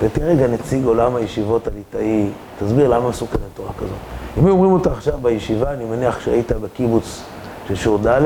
ותראה 0.02 0.28
רגע 0.28 0.48
נציג 0.48 0.86
עולם 0.86 1.16
הישיבות 1.16 1.68
הליטאי, 1.68 2.30
תסביר 2.60 2.88
למה 2.88 3.10
מסוכנת 3.10 3.42
תורה 3.54 3.72
כזאת. 3.78 3.98
אם 4.38 4.48
אומרים 4.48 4.72
אותה 4.72 4.92
עכשיו 4.92 5.18
בישיבה, 5.22 5.74
אני 5.74 5.86
מניח 5.86 6.20
שהיית 6.20 6.52
בקיבוץ 6.52 7.22
של 7.68 7.76
שור 7.76 7.98
ד', 8.08 8.22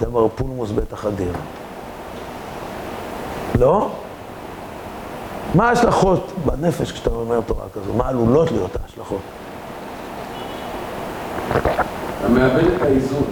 זה 0.00 0.06
בר 0.06 0.28
פולמוס 0.28 0.70
בית 0.70 0.92
החדיר. 0.92 1.32
לא? 3.58 3.90
מה 5.54 5.68
ההשלכות 5.68 6.32
בנפש 6.44 6.92
כשאתה 6.92 7.10
אומר 7.10 7.40
תורה 7.40 7.64
כזו? 7.74 7.92
מה 7.92 8.08
עלולות 8.08 8.52
להיות 8.52 8.76
ההשלכות? 8.82 9.20
אתה 11.50 12.28
מאבד 12.28 12.64
את 12.76 12.82
האיזון. 12.82 13.24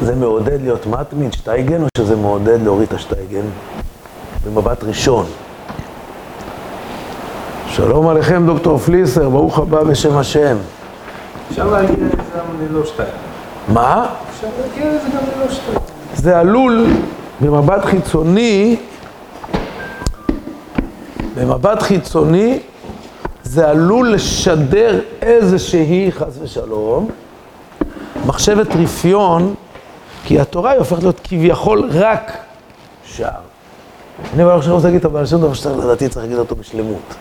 זה 0.00 0.14
מעודד 0.14 0.62
להיות 0.62 0.86
מתמיד, 0.86 1.32
שטייגן, 1.32 1.82
או 1.82 1.86
שזה 1.98 2.16
מעודד 2.16 2.62
להוריד 2.62 2.88
את 2.88 2.94
השטייגן? 2.94 3.46
במבט 4.46 4.84
ראשון. 4.84 5.26
שלום 7.68 8.08
עליכם, 8.08 8.46
דוקטור 8.46 8.78
פליסר, 8.78 9.28
ברוך 9.28 9.58
הבא 9.58 9.82
בשם 9.82 10.16
השם. 10.16 10.56
אפשר 11.50 11.70
להגיד 11.70 12.02
את 12.02 12.10
זה 12.10 12.16
גם 12.38 12.44
ללא 12.60 12.84
שטייגן. 12.84 13.12
מה? 13.68 14.06
אפשר 14.30 14.46
להגיד 14.60 14.86
את 14.86 15.02
זה 15.02 15.08
גם 15.08 15.24
ללא 15.36 15.50
שטייגן. 15.52 15.80
זה 16.14 16.38
עלול, 16.38 16.86
במבט 17.40 17.84
חיצוני, 17.84 18.76
במבט 21.36 21.82
חיצוני, 21.82 22.58
זה 23.42 23.68
עלול 23.70 24.12
לשדר 24.12 25.00
איזושהי, 25.22 26.10
חס 26.12 26.38
ושלום, 26.42 27.08
מחשבת 28.26 28.66
רפיון, 28.76 29.54
כי 30.26 30.40
התורה 30.40 30.70
היא 30.70 30.78
הופכת 30.78 31.02
להיות 31.02 31.20
כביכול 31.24 31.90
רק 31.92 32.32
שער. 33.04 33.30
אני 34.34 34.44
אבל 34.44 34.52
עכשיו 34.52 34.74
רוצה 34.74 34.86
להגיד 34.86 35.00
את 35.00 35.04
הבעל 35.04 35.26
שם 35.26 35.40
דבר 35.40 35.54
שלדעתי 35.54 36.08
צריך 36.08 36.24
להגיד 36.24 36.38
אותו 36.38 36.56
בשלמות. 36.56 37.14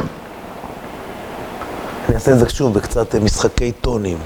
אני 2.07 2.15
אעשה 2.15 2.31
את 2.31 2.39
זה 2.39 2.49
שוב 2.49 2.73
בקצת 2.73 3.15
משחקי 3.15 3.71
טונים. 3.71 4.17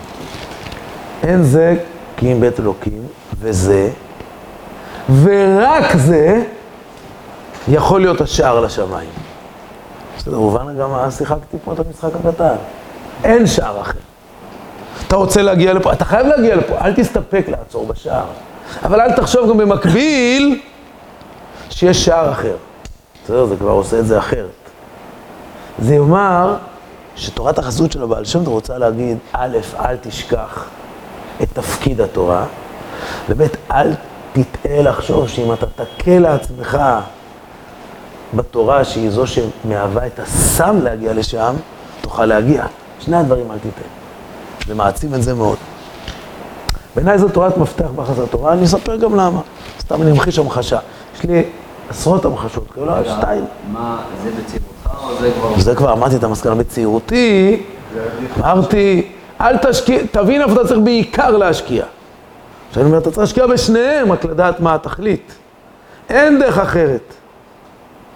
אין 1.24 1.44
זה 1.44 1.76
כי 2.18 2.32
אם 2.32 2.42
בית 2.42 2.60
אלוקים, 2.60 3.08
וזה, 3.40 3.90
ורק 5.24 5.96
זה 5.96 6.44
יכול 7.68 8.02
להיות 8.02 8.22
השער 8.22 8.60
לשמיים. 8.60 9.10
בסדר, 10.18 10.40
מובן 10.40 10.78
גם 10.78 11.12
שיחקתי 11.12 11.58
פה 11.66 11.74
את 11.74 11.80
המשחק 11.80 12.10
הקטן. 12.16 12.56
אין 13.24 13.48
שער 13.48 13.82
אחר. 13.82 14.00
אתה 15.08 15.16
רוצה 15.16 15.42
להגיע 15.42 15.74
לפה, 15.74 15.94
אתה 15.94 16.06
חייב 16.06 16.28
להגיע 16.28 16.56
לפה, 16.56 16.78
אל 16.82 16.94
תסתפק 16.94 17.46
לעצור 17.48 17.88
בשער. 17.88 18.26
אבל 18.84 19.02
אל 19.02 19.12
תחשוב 19.12 19.50
גם 19.50 19.58
במקביל 19.58 20.62
שיש 21.70 22.06
שער 22.06 22.32
אחר. 22.32 22.56
בסדר, 23.24 23.46
זה 23.46 23.56
כבר 23.56 23.72
עושה 23.72 24.00
את 24.00 24.08
זה 24.08 24.20
אחרת. 24.20 24.50
זה 25.80 25.96
יאמר 25.96 26.56
שתורת 27.16 27.60
החסות 27.60 27.92
של 27.92 28.04
הבעל 28.04 28.26
שם 28.26 28.46
רוצה 28.46 28.78
להגיד, 28.78 29.18
א', 29.32 29.58
אל 29.80 29.98
תשכח 30.02 30.66
את 31.42 31.48
תפקיד 31.54 32.02
התורה, 32.02 32.46
וב', 33.30 33.42
אל 33.72 33.94
תטעה 34.34 34.82
לחשוב 34.82 35.28
שאם 35.28 35.54
אתה 35.54 35.66
תכה 35.66 36.20
לעצמך 36.20 36.78
בתורה, 38.34 38.84
שהיא 38.86 39.10
זו 39.10 39.24
שמהווה 39.28 40.08
את 40.08 40.20
הסם 40.20 40.80
להגיע 40.84 41.14
לשם, 41.14 41.56
תוכל 42.02 42.26
להגיע. 42.26 42.66
שני 43.00 43.18
הדברים 43.18 43.52
אל 43.52 43.58
תטעה. 43.58 43.88
זה 44.68 44.76
מעצים 44.76 45.14
את 45.14 45.24
זה 45.24 45.34
מאוד. 45.34 45.58
בעיניי 46.96 47.20
זו 47.20 47.30
תורת 47.30 47.58
מפתח 47.58 47.88
ביחס 47.96 48.18
לתורה, 48.18 48.54
אני 48.54 48.66
אספר 48.66 48.96
גם 48.96 49.16
למה. 49.16 49.42
סתם 49.80 50.02
אני 50.02 50.12
אמחיש 50.12 50.40
המחשה. 50.40 50.80
יש 51.16 51.24
לי 51.24 51.44
עשרות 51.90 52.26
המחשות, 52.26 52.72
כאילו, 52.72 52.92
שתיים. 53.06 53.46
מה, 53.72 54.02
זה 54.24 54.30
בצעירותך 54.32 55.04
או 55.04 55.22
זה 55.22 55.32
כבר... 55.40 55.60
זה 55.60 55.76
כבר 55.76 55.94
אמרתי 55.94 56.16
את 56.16 56.24
המסקנה 56.24 56.56
בצעירותי, 56.56 57.64
אמרתי, 58.40 59.12
אל 59.42 59.58
תשקיע, 59.58 60.00
תבין 60.12 60.42
איפה 60.42 60.54
אתה 60.54 60.68
צריך 60.68 60.80
בעיקר 60.84 61.38
להשקיע. 61.38 61.84
כשאני 62.72 62.86
אומר, 62.86 62.98
אתה 62.98 63.06
צריך 63.06 63.20
להשקיע 63.20 63.48
בשניהם, 63.48 64.12
רק 64.12 64.26
לדעת 64.26 64.60
מה 64.60 64.76
התכלית. 64.76 65.34
אין 66.10 66.40
דרך 66.40 66.58
אחרת. 66.58 67.14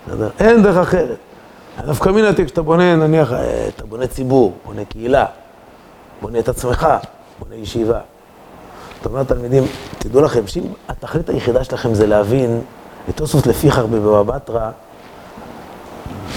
בסדר? 0.08 0.30
אין 0.39 0.63
דרך 0.63 0.77
אחרת. 0.77 1.18
נפקא 1.88 2.10
מינה 2.10 2.30
כשאתה 2.46 2.62
בונה, 2.62 2.96
נניח, 2.96 3.34
אה, 3.34 3.68
אתה 3.75 3.86
בונה 3.86 4.08
ציבור, 4.08 4.53
בונה 4.65 4.86
קהילה, 4.86 5.25
בונה 6.22 6.39
את 6.39 6.50
עצמך, 6.50 6.88
בונה 7.39 7.56
ישיבה. 7.56 8.00
אתה 9.03 9.12
אומר 9.12 9.22
לתלמידים, 9.22 9.63
תדעו 9.98 10.22
לכם 10.22 10.48
שאם 10.48 10.63
התכלית 10.89 11.29
היחידה 11.29 11.63
שלכם 11.63 11.93
זה 11.93 12.07
להבין 12.07 12.62
את 13.10 13.17
תוספות 13.17 13.48
לפיכך 13.48 13.79
בבבא 13.79 14.22
בתרא, 14.22 14.69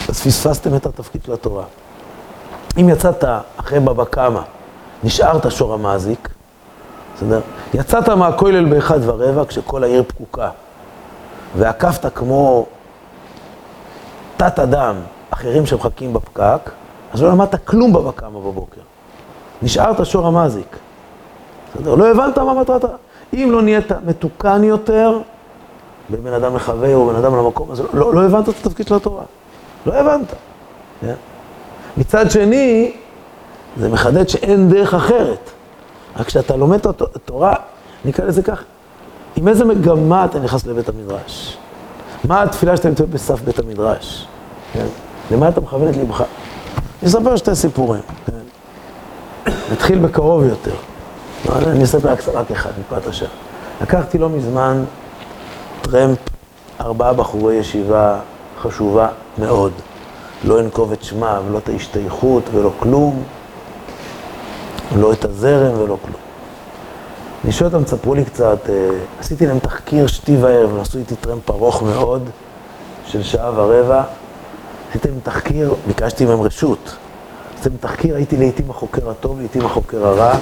אז 0.08 0.20
פספסתם 0.20 0.76
את 0.76 0.86
התפקיד 0.86 1.24
של 1.24 1.32
התורה. 1.32 1.64
אם 2.80 2.88
יצאת 2.88 3.24
אחרי 3.56 3.80
בבא 3.80 4.04
קמא, 4.04 4.40
נשארת 5.04 5.50
שור 5.50 5.74
המאזיק, 5.74 6.28
בסדר? 7.16 7.40
יצאת 7.74 8.08
מהכולל 8.08 8.64
באחד 8.64 8.98
ורבע 9.02 9.44
כשכל 9.44 9.84
העיר 9.84 10.02
פקוקה, 10.06 10.50
ועקפת 11.56 12.14
כמו 12.14 12.66
תת 14.36 14.58
אדם 14.58 14.96
אחרים 15.30 15.66
שמחכים 15.66 16.12
בפקק, 16.12 16.70
אז 17.12 17.22
לא 17.22 17.28
למדת 17.28 17.64
כלום 17.64 17.92
בבא 17.92 18.10
קמא 18.12 18.38
בבוקר. 18.38 18.80
נשארת 19.62 20.06
שור 20.06 20.26
המאזיק. 20.26 20.76
בסדר? 21.76 21.94
לא 21.94 22.10
הבנת 22.10 22.38
מה 22.38 22.54
מטרת... 22.54 22.84
אם 23.34 23.48
לא 23.52 23.62
נהיית 23.62 23.92
מתוקן 24.06 24.64
יותר, 24.64 25.18
בין 26.08 26.24
בן 26.24 26.32
אדם 26.32 26.56
לחבר 26.56 26.94
או 26.94 27.06
בן 27.06 27.14
אדם 27.14 27.36
למקום 27.36 27.70
הזה, 27.70 27.82
לא, 27.92 28.14
לא 28.14 28.24
הבנת 28.24 28.48
את 28.48 28.54
התפקיד 28.60 28.86
של 28.86 28.94
התורה. 28.94 29.22
לא 29.86 29.94
הבנת. 29.94 30.34
כן? 31.00 31.14
מצד 31.96 32.30
שני, 32.30 32.92
זה 33.76 33.88
מחדד 33.88 34.28
שאין 34.28 34.68
דרך 34.68 34.94
אחרת. 34.94 35.50
רק 36.16 36.26
כשאתה 36.26 36.56
לומד 36.56 36.78
את 36.78 37.02
התורה, 37.16 37.54
נקרא 38.04 38.24
לזה 38.24 38.42
כך, 38.42 38.64
עם 39.36 39.48
איזה 39.48 39.64
מגמה 39.64 40.24
אתה 40.24 40.38
נכנס 40.38 40.66
לבית 40.66 40.88
המדרש? 40.88 41.58
מה 42.24 42.42
התפילה 42.42 42.76
שאתה 42.76 42.88
נמצא 42.88 43.04
בסף 43.04 43.40
בית 43.40 43.58
המדרש? 43.58 44.26
כן? 44.72 44.86
למה 45.30 45.48
אתה 45.48 45.60
מכוון 45.60 45.88
את 45.88 45.96
לבך? 45.96 46.20
אני 47.02 47.10
אספר 47.10 47.36
שתי 47.36 47.54
סיפורים, 47.54 48.02
כן? 48.26 48.32
נתחיל 49.72 49.98
בקרוב 49.98 50.44
יותר. 50.44 50.74
אני 51.52 51.84
אספר 51.84 52.08
רק 52.34 52.50
אחד, 52.50 52.70
מפאת 52.80 53.06
השם. 53.06 53.26
לקחתי 53.82 54.18
לא 54.18 54.28
מזמן 54.28 54.84
טרמפ, 55.80 56.18
ארבעה 56.80 57.12
בחורי 57.12 57.54
ישיבה 57.54 58.18
חשובה 58.60 59.08
מאוד. 59.38 59.72
לא 60.44 60.60
אנקוב 60.60 60.92
את 60.92 61.02
שמם, 61.02 61.42
לא 61.50 61.58
את 61.58 61.68
ההשתייכות 61.68 62.42
ולא 62.52 62.70
כלום, 62.78 63.22
לא 64.96 65.12
את 65.12 65.24
הזרם 65.24 65.80
ולא 65.80 65.96
כלום. 66.02 66.20
אני 67.44 67.52
שואל 67.52 67.70
אותם, 67.74 67.84
תספרו 67.84 68.14
לי 68.14 68.24
קצת, 68.24 68.58
אה, 68.68 68.88
עשיתי 69.20 69.46
להם 69.46 69.58
תחקיר 69.58 70.06
שתי 70.06 70.36
וערב, 70.36 70.70
הם 70.70 70.80
עשו 70.80 70.98
איתי 70.98 71.16
טרמפ 71.16 71.50
ארוך 71.50 71.82
מאוד, 71.82 72.30
של 73.06 73.22
שעה 73.22 73.50
ורבע. 73.54 74.02
עשיתי 74.90 75.08
להם 75.08 75.20
תחקיר, 75.22 75.74
ביקשתי 75.86 76.24
מהם 76.24 76.40
רשות, 76.40 76.96
עושה 77.58 77.70
תחקיר, 77.80 78.16
הייתי 78.16 78.36
לעיתים 78.36 78.70
החוקר 78.70 79.10
הטוב, 79.10 79.38
לעיתים 79.38 79.66
החוקר 79.66 80.06
הרע, 80.06 80.34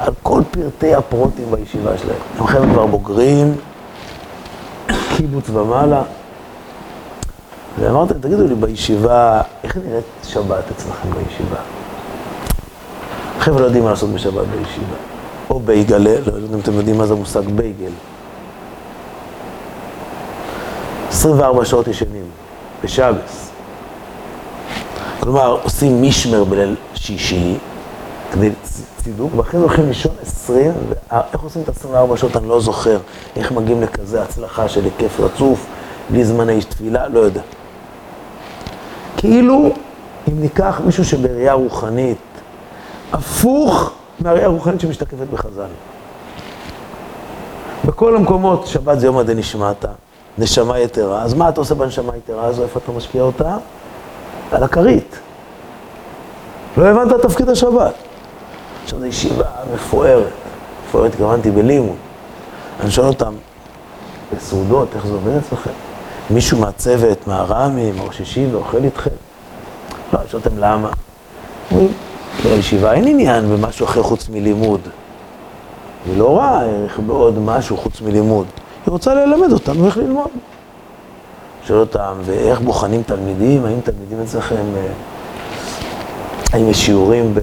על 0.00 0.12
כל 0.22 0.42
פרטי 0.50 0.94
הפרוטים 0.94 1.50
בישיבה 1.50 1.98
שלהם. 1.98 2.18
הם 2.38 2.46
חבר'ה 2.46 2.66
כבר 2.72 2.86
בוגרים, 2.86 3.54
קיבוץ 5.16 5.50
ומעלה. 5.50 6.02
ואמרתי, 7.78 8.14
תגידו 8.20 8.46
לי, 8.46 8.54
בישיבה, 8.54 9.40
איך 9.64 9.76
נראית 9.76 10.04
שבת 10.24 10.70
אצלכם 10.76 11.08
בישיבה? 11.10 11.56
חבר'ה 13.40 13.60
לא 13.60 13.64
יודעים 13.64 13.84
מה 13.84 13.90
לעשות 13.90 14.10
בשבת 14.10 14.46
בישיבה. 14.46 14.96
או 15.50 15.60
בייגלה, 15.60 16.20
לא 16.26 16.32
יודע 16.36 16.54
אם 16.54 16.60
אתם 16.60 16.72
יודעים 16.72 16.98
מה 16.98 17.06
זה 17.06 17.14
המושג 17.14 17.48
בייגל. 17.48 17.92
24 21.08 21.64
שעות 21.64 21.88
ישנים, 21.88 22.24
בשבס. 22.84 23.50
כלומר, 25.20 25.58
עושים 25.62 26.00
מישמר 26.00 26.44
בליל 26.44 26.76
שישי, 26.94 27.58
כדי 28.32 28.50
צידוק, 28.96 29.32
ואחרי 29.36 29.60
זה 29.60 29.66
הולכים 29.66 29.86
לישון 29.86 30.12
20, 30.22 30.72
ואיך 30.88 31.42
עושים 31.42 31.62
את 31.62 31.68
24 31.68 32.16
שעות 32.16 32.36
אני 32.36 32.48
לא 32.48 32.60
זוכר, 32.60 32.98
איך 33.36 33.52
מגיעים 33.52 33.82
לכזה 33.82 34.22
הצלחה 34.22 34.68
של 34.68 34.84
היקף 34.84 35.20
רצוף, 35.20 35.66
בלי 36.10 36.24
זמני 36.24 36.62
תפילה, 36.62 37.08
לא 37.08 37.20
יודע. 37.20 37.40
כאילו, 39.16 39.70
אם 40.28 40.40
ניקח 40.40 40.80
מישהו 40.84 41.04
שבראייה 41.04 41.52
רוחנית, 41.52 42.18
הפוך 43.12 43.90
מהראייה 44.20 44.46
הרוחנית 44.46 44.80
שמשתקפת 44.80 45.26
בחז"ל. 45.32 45.66
בכל 47.84 48.16
המקומות, 48.16 48.66
שבת 48.66 49.00
זה 49.00 49.06
יום 49.06 49.18
עדי 49.18 49.34
נשמעת, 49.34 49.84
נשמה 50.38 50.78
יתרה, 50.78 51.22
אז 51.22 51.34
מה 51.34 51.48
אתה 51.48 51.60
עושה 51.60 51.74
בנשמה 51.74 52.16
יתרה 52.16 52.44
הזו, 52.44 52.62
איפה 52.62 52.80
אתה 52.84 52.92
משקיע 52.92 53.22
אותה? 53.22 53.56
על 54.52 54.62
הכרית. 54.62 55.18
לא 56.76 56.86
הבנת 56.86 57.12
את 57.12 57.22
תפקיד 57.22 57.48
השבת. 57.48 57.94
עכשיו 58.86 59.00
זו 59.00 59.06
ישיבה 59.06 59.44
מפוארת, 59.74 60.32
מפוארת 60.88 61.12
התכוונתי 61.12 61.50
בלימוד. 61.50 61.96
אני 62.80 62.90
שואל 62.90 63.06
אותם, 63.06 63.34
בסעודות, 64.36 64.88
איך 64.96 65.06
זה 65.06 65.12
עובד 65.12 65.36
אצלכם? 65.36 65.70
מישהו 66.30 66.58
מהצוות, 66.58 67.26
מהר"מים, 67.26 67.94
ראש 68.02 68.20
ישיבה, 68.20 68.58
אוכל 68.58 68.84
איתכם? 68.84 69.10
לא, 70.12 70.18
אני 70.20 70.28
שואל 70.28 70.42
אותם 70.44 70.58
למה. 70.58 70.90
אומרים, 71.70 71.88
בישיבה 72.42 72.92
אין 72.92 73.06
עניין 73.06 73.48
במשהו 73.48 73.86
אחר 73.86 74.02
חוץ 74.02 74.28
מלימוד. 74.28 74.80
היא 76.06 76.18
לא 76.18 76.28
רואה 76.28 76.62
ערך 76.62 76.98
בעוד 77.06 77.38
משהו 77.38 77.76
חוץ 77.76 78.00
מלימוד. 78.00 78.46
היא 78.86 78.92
רוצה 78.92 79.14
ללמד 79.14 79.52
אותנו 79.52 79.86
איך 79.86 79.96
ללמוד. 79.96 80.30
שואל 81.66 81.78
אותם, 81.78 82.14
ואיך 82.24 82.60
בוחנים 82.60 83.02
תלמידים? 83.02 83.64
האם 83.64 83.80
תלמידים 83.80 84.20
אצלכם, 84.24 84.64
אה, 84.76 84.86
האם 86.52 86.68
יש 86.68 86.86
שיעורים 86.86 87.34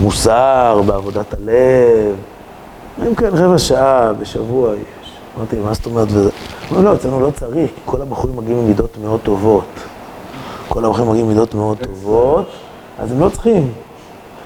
במוסר, 0.00 0.82
בעבודת 0.86 1.34
הלב? 1.34 2.16
אם 3.06 3.14
כן, 3.14 3.30
רבע 3.32 3.58
שעה 3.58 4.12
בשבוע 4.12 4.74
יש. 4.74 5.12
אמרתי, 5.36 5.56
מה 5.56 5.74
זאת 5.74 5.86
אומרת? 5.86 6.08
וזה? 6.10 6.30
אמרו, 6.72 6.82
לא, 6.82 6.94
אצלנו 6.94 7.20
לא 7.20 7.30
צריך, 7.30 7.70
כי 7.74 7.80
כל 7.84 8.02
הבחורים 8.02 8.36
מגיעים 8.36 8.58
עם 8.58 8.66
מידות 8.66 8.98
מאוד 9.02 9.20
טובות. 9.20 9.64
כל 10.68 10.84
הבחורים 10.84 11.10
מגיעים 11.10 11.26
עם 11.26 11.32
מידות 11.32 11.54
מאוד 11.54 11.78
טובות, 11.78 12.46
אז 12.98 13.12
הם 13.12 13.20
לא 13.20 13.28
צריכים. 13.28 13.72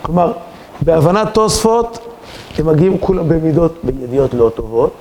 כלומר, 0.03 0.33
בהבנת 0.81 1.35
תוספות, 1.35 1.99
הם 2.59 2.67
מגיעים 2.67 2.99
כולם 2.99 3.29
במידות, 3.29 3.75
בידיעות 3.83 4.35
לא 4.35 4.51
טובות, 4.55 4.93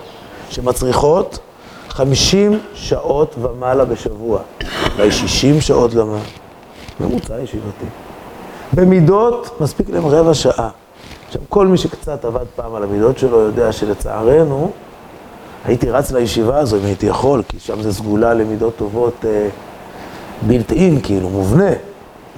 שמצריכות 0.49 1.39
50 1.89 2.59
שעות 2.73 3.35
ומעלה 3.41 3.85
בשבוע, 3.85 4.39
אולי 4.97 5.11
60 5.11 5.61
שעות 5.61 5.93
גם, 5.93 6.07
ממוצע 6.99 7.39
ישיבתי. 7.39 7.85
במידות 8.73 9.61
מספיק 9.61 9.89
להם 9.89 10.05
רבע 10.05 10.33
שעה. 10.33 10.69
עכשיו, 11.27 11.41
כל 11.49 11.67
מי 11.67 11.77
שקצת 11.77 12.25
עבד 12.25 12.45
פעם 12.55 12.75
על 12.75 12.83
המידות 12.83 13.17
שלו 13.17 13.39
יודע 13.39 13.71
שלצערנו, 13.71 14.71
הייתי 15.65 15.89
רץ 15.89 16.11
לישיבה 16.11 16.59
הזו 16.59 16.77
אם 16.77 16.85
הייתי 16.85 17.05
יכול, 17.05 17.43
כי 17.47 17.59
שם 17.59 17.81
זה 17.81 17.93
סגולה 17.93 18.33
למידות 18.33 18.73
טובות 18.77 19.25
אה, 19.25 19.47
בלתי 20.47 20.75
אין, 20.75 21.01
כאילו, 21.03 21.29
מובנה. 21.29 21.69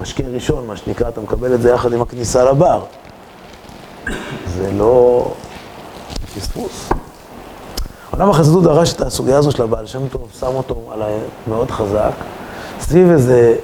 משקיע 0.01 0.27
ראשון, 0.27 0.67
מה 0.67 0.77
שנקרא, 0.77 1.09
אתה 1.09 1.21
מקבל 1.21 1.53
את 1.53 1.61
זה 1.61 1.69
יחד 1.69 1.93
עם 1.93 2.01
הכניסה 2.01 2.43
לבר. 2.43 2.83
זה 4.47 4.71
לא 4.71 5.25
פספוס. 6.35 6.89
עולם 8.11 8.29
החסידות 8.29 8.63
דרש 8.63 8.93
את 8.93 9.01
הסוגיה 9.01 9.37
הזו 9.37 9.51
של 9.51 9.63
הבעל 9.63 9.85
שם 9.85 10.07
טוב, 10.07 10.27
שם 10.39 10.47
אותו 10.47 10.91
עליי 10.93 11.13
מאוד 11.47 11.71
חזק, 11.71 12.11
סביב 12.79 13.11
איזה 13.11 13.55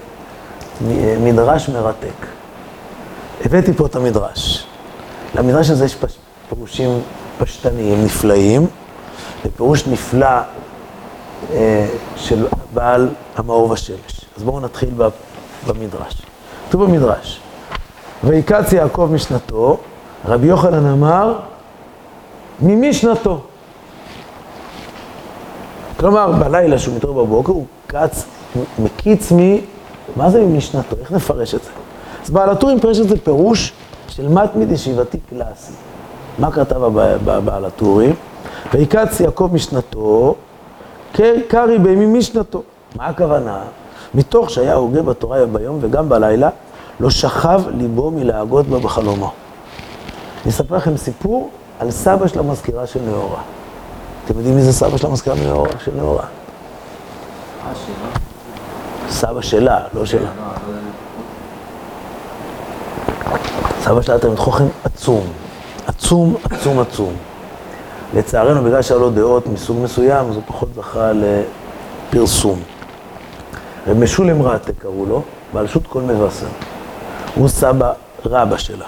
מדרש 1.24 1.70
מרתק. 1.70 2.39
הבאתי 3.46 3.74
פה 3.74 3.86
את 3.86 3.96
המדרש. 3.96 4.68
למדרש 5.36 5.70
הזה 5.70 5.86
יש 5.86 5.96
פש... 5.96 6.18
פירושים 6.50 7.02
פשטניים 7.38 8.06
נפלאים, 8.06 8.68
ופירוש 9.46 9.88
נפלא 9.88 10.28
אה, 11.52 11.88
של 12.16 12.48
בעל 12.74 13.10
המאור 13.36 13.72
ושמש. 13.72 14.26
אז 14.38 14.44
בואו 14.44 14.60
נתחיל 14.60 14.90
במדרש. 15.68 16.22
כתוב 16.70 16.84
במדרש, 16.84 17.40
ויקץ 18.24 18.74
יעקב 18.74 19.10
משנתו, 19.14 19.78
רבי 20.26 20.48
יוחנן 20.48 20.86
אמר, 20.86 21.40
ממשנתו. 22.62 23.42
כלומר, 25.98 26.32
בלילה 26.32 26.80
שהוא 26.80 26.96
מתעורר 26.96 27.24
בבוקר, 27.24 27.52
הוא 27.52 27.66
קץ, 27.88 28.26
מקיץ 28.80 29.32
מ... 29.32 29.38
מה 30.16 30.30
זה 30.30 30.42
ממשנתו? 30.42 30.96
איך 31.02 31.12
נפרש 31.12 31.56
את 31.56 31.64
זה? 31.64 31.70
אז 32.24 32.30
בעל 32.30 32.50
הטור 32.50 32.76
מפרש 32.76 33.00
את 33.00 33.10
זה 33.10 33.18
פירוש 33.24 33.74
של 34.08 34.28
מתמיד 34.28 34.72
ישיבתי 34.72 35.18
קלאסי. 35.30 35.74
מה 36.40 36.52
כתב 36.52 36.82
בעל 37.46 37.66
הטורים? 37.66 38.16
ויקץ 38.74 39.20
יעקב 39.20 39.50
משנתו, 39.54 40.36
קרי 41.48 41.78
בימי 41.78 42.06
משנתו. 42.06 42.64
מה 42.96 43.06
הכוונה? 43.06 43.62
מתוך 44.14 44.50
שהיה 44.50 44.74
הוגה 44.74 45.02
בתורה 45.02 45.46
ביום 45.46 45.78
וגם 45.82 46.10
בלילה, 46.10 46.50
לא 47.00 47.10
שכב 47.10 47.62
ליבו 47.78 48.12
מלהגות 48.12 48.68
בה 48.68 48.80
בחלומו. 48.80 49.32
אני 50.44 50.52
אספר 50.52 50.76
לכם 50.76 50.98
סיפור 50.98 51.50
על 51.80 51.92
סבא 51.92 52.28
של 52.28 52.40
המזכירה 52.40 52.88
של 52.88 53.00
נאורה. 53.02 53.42
אתם 54.26 54.38
יודעים 54.38 54.56
מי 54.56 54.62
זה 54.62 54.74
סבא 54.74 54.98
של 54.98 55.08
המזכירה 55.08 55.36
של 55.86 55.92
נאורה? 55.96 56.24
סבא 59.10 59.42
שלה, 59.42 59.80
לא 59.94 60.06
שלה. 60.06 60.30
סבא 63.90 64.02
שלה 64.02 64.20
תלמיד 64.20 64.40
חוכם 64.40 64.64
עצום, 64.84 65.28
עצום, 65.88 66.36
עצום, 66.52 66.80
עצום. 66.80 67.14
לצערנו, 68.14 68.64
בגלל 68.64 68.82
שהיו 68.82 69.00
לו 69.00 69.10
דעות 69.10 69.48
מסוג 69.48 69.78
מסוים, 69.84 70.30
אז 70.30 70.36
הוא 70.36 70.44
פחות 70.48 70.70
זכה 70.76 71.12
לפרסום. 72.12 72.60
רב 73.88 73.98
משולם 73.98 74.42
רטה 74.42 74.74
קראו 74.74 75.06
לו, 75.06 75.22
בעל 75.54 75.68
שו"ת 75.68 75.88
כל 75.88 76.02
מבשר. 76.02 76.48
הוא 77.36 77.48
סבא 77.48 77.92
רבא 78.26 78.58
שלה. 78.58 78.86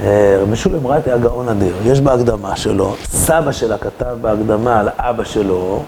אה, 0.00 0.38
רב 0.42 0.48
משולם 0.48 0.86
רטה 0.86 1.10
היה 1.10 1.18
גאון 1.18 1.48
אדיר. 1.48 1.74
יש 1.84 2.00
בהקדמה 2.00 2.56
שלו, 2.56 2.94
סבא 3.04 3.52
שלה 3.52 3.78
כתב 3.78 4.16
בהקדמה 4.20 4.80
על 4.80 4.88
אבא 4.98 5.24
שלו, 5.24 5.82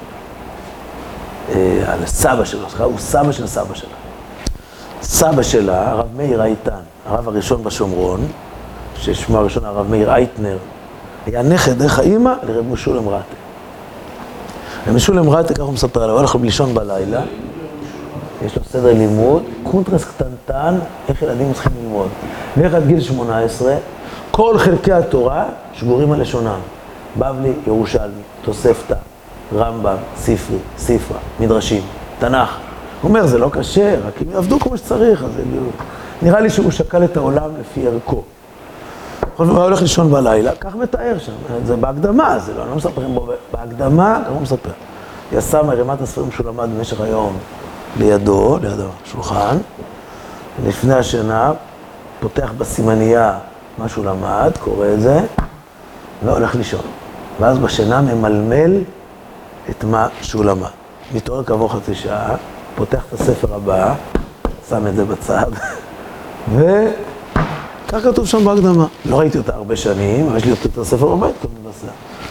אה, 1.55 1.83
על 1.87 2.07
סבא 2.07 2.45
שלו, 2.45 2.69
סליחה, 2.69 2.85
הוא 2.85 2.99
סבא 2.99 3.33
של 3.33 3.47
סבא 3.47 3.75
שלה. 3.75 3.95
סבא 5.03 5.43
שלה, 5.43 5.91
הרב 5.91 6.07
מאיר 6.17 6.43
אייטנר, 6.43 6.81
הרב 7.09 7.29
הראשון 7.29 7.65
בשומרון, 7.65 8.21
ששמו 8.97 9.39
הראשון 9.39 9.65
הרב 9.65 9.91
מאיר 9.91 10.11
אייטנר, 10.11 10.59
היה 11.27 11.43
נכד 11.43 11.79
דרך 11.79 11.99
האימא 11.99 12.33
לרב 12.43 12.65
משולם 12.73 13.09
רטה. 13.09 13.35
רב 14.87 14.95
משולם 14.95 15.31
רטה, 15.31 15.55
ככה 15.55 15.63
הוא 15.63 15.73
מספר 15.73 16.03
עליו, 16.03 16.17
הולך 16.17 16.37
לישון 16.43 16.75
בלילה, 16.75 17.21
יש 18.45 18.57
לו 18.57 18.63
סדר 18.65 18.93
לימוד, 18.93 19.43
קונטרס 19.63 20.05
קטנטן, 20.05 20.79
איך 21.09 21.23
ילדים 21.23 21.53
צריכים 21.53 21.73
ללמוד. 21.83 22.09
ואיך 22.57 22.75
עד 22.75 22.87
גיל 22.87 23.01
18, 23.01 23.75
כל 24.31 24.59
חלקי 24.59 24.93
התורה 24.93 25.45
שגורים 25.73 26.13
על 26.13 26.21
לשונם. 26.21 26.59
בבלי, 27.19 27.53
ירושלמי, 27.67 28.23
תוספתא, 28.43 28.95
רמב"ם, 29.55 29.97
ספרי, 30.17 30.59
ספרא, 30.79 31.19
מדרשים, 31.41 31.83
תנ"ך. 32.19 32.57
הוא 33.03 33.09
אומר, 33.09 33.27
זה 33.27 33.39
לא 33.39 33.49
קשה, 33.53 33.97
רק 34.07 34.23
אם 34.23 34.31
יעבדו 34.31 34.61
כמו 34.61 34.77
שצריך, 34.77 35.25
אז 35.25 35.31
נראה 36.23 36.41
לי 36.41 36.51
שהוא 36.51 36.71
שקל 36.71 37.05
את 37.05 37.17
העולם 37.17 37.51
לפי 37.61 37.87
ערכו. 37.87 38.23
הוא 39.37 39.47
הולך 39.47 39.83
לישון 39.83 40.11
בלילה, 40.11 40.53
כך 40.61 40.75
מתאר 40.75 41.19
שם, 41.19 41.33
זה 41.65 41.77
בהקדמה, 41.77 42.39
זה 42.39 42.55
לא, 42.55 42.69
לא 42.69 42.75
מספרים 42.75 43.15
בו, 43.15 43.29
בהקדמה, 43.53 44.21
ככה 44.25 44.33
הוא 44.33 44.41
מספר. 44.41 44.71
יס"מ 45.33 45.67
מרימת 45.67 46.01
הספרים 46.01 46.31
שהוא 46.31 46.47
למד 46.47 46.69
במשך 46.77 47.01
היום 47.01 47.37
לידו, 47.99 48.59
ליד 48.63 48.79
השולחן, 49.05 49.57
לפני 50.67 50.95
השינה, 50.95 51.53
פותח 52.21 52.53
בסימנייה 52.59 53.39
מה 53.79 53.89
שהוא 53.89 54.05
למד, 54.05 54.51
קורא 54.61 54.87
את 54.95 55.01
זה, 55.01 55.21
והולך 56.25 56.55
לישון. 56.55 56.81
ואז 57.41 57.59
בשינה 57.59 58.01
ממלמל 58.01 58.81
את 59.71 59.85
מה 59.85 60.09
שהוא 60.23 60.45
למד. 60.45 60.69
מתעורר 61.15 61.45
כעבור 61.45 61.73
חצי 61.73 61.95
שעה, 61.95 62.35
פותח 62.75 63.05
את 63.09 63.21
הספר 63.21 63.55
הבא, 63.55 63.95
שם 64.69 64.87
את 64.87 64.97
זה 64.97 65.05
בצד, 65.05 65.51
וכך 66.55 68.03
כתוב 68.03 68.27
שם 68.27 68.45
בהקדמה. 68.45 68.87
לא 69.05 69.19
ראיתי 69.19 69.39
אותה 69.39 69.55
הרבה 69.55 69.77
שנים, 69.77 70.27
אבל 70.27 70.37
יש 70.37 70.45
לי 70.45 70.53
את 70.53 70.79
הספר 70.79 71.15
בבית, 71.15 71.35
נושא. 71.65 71.87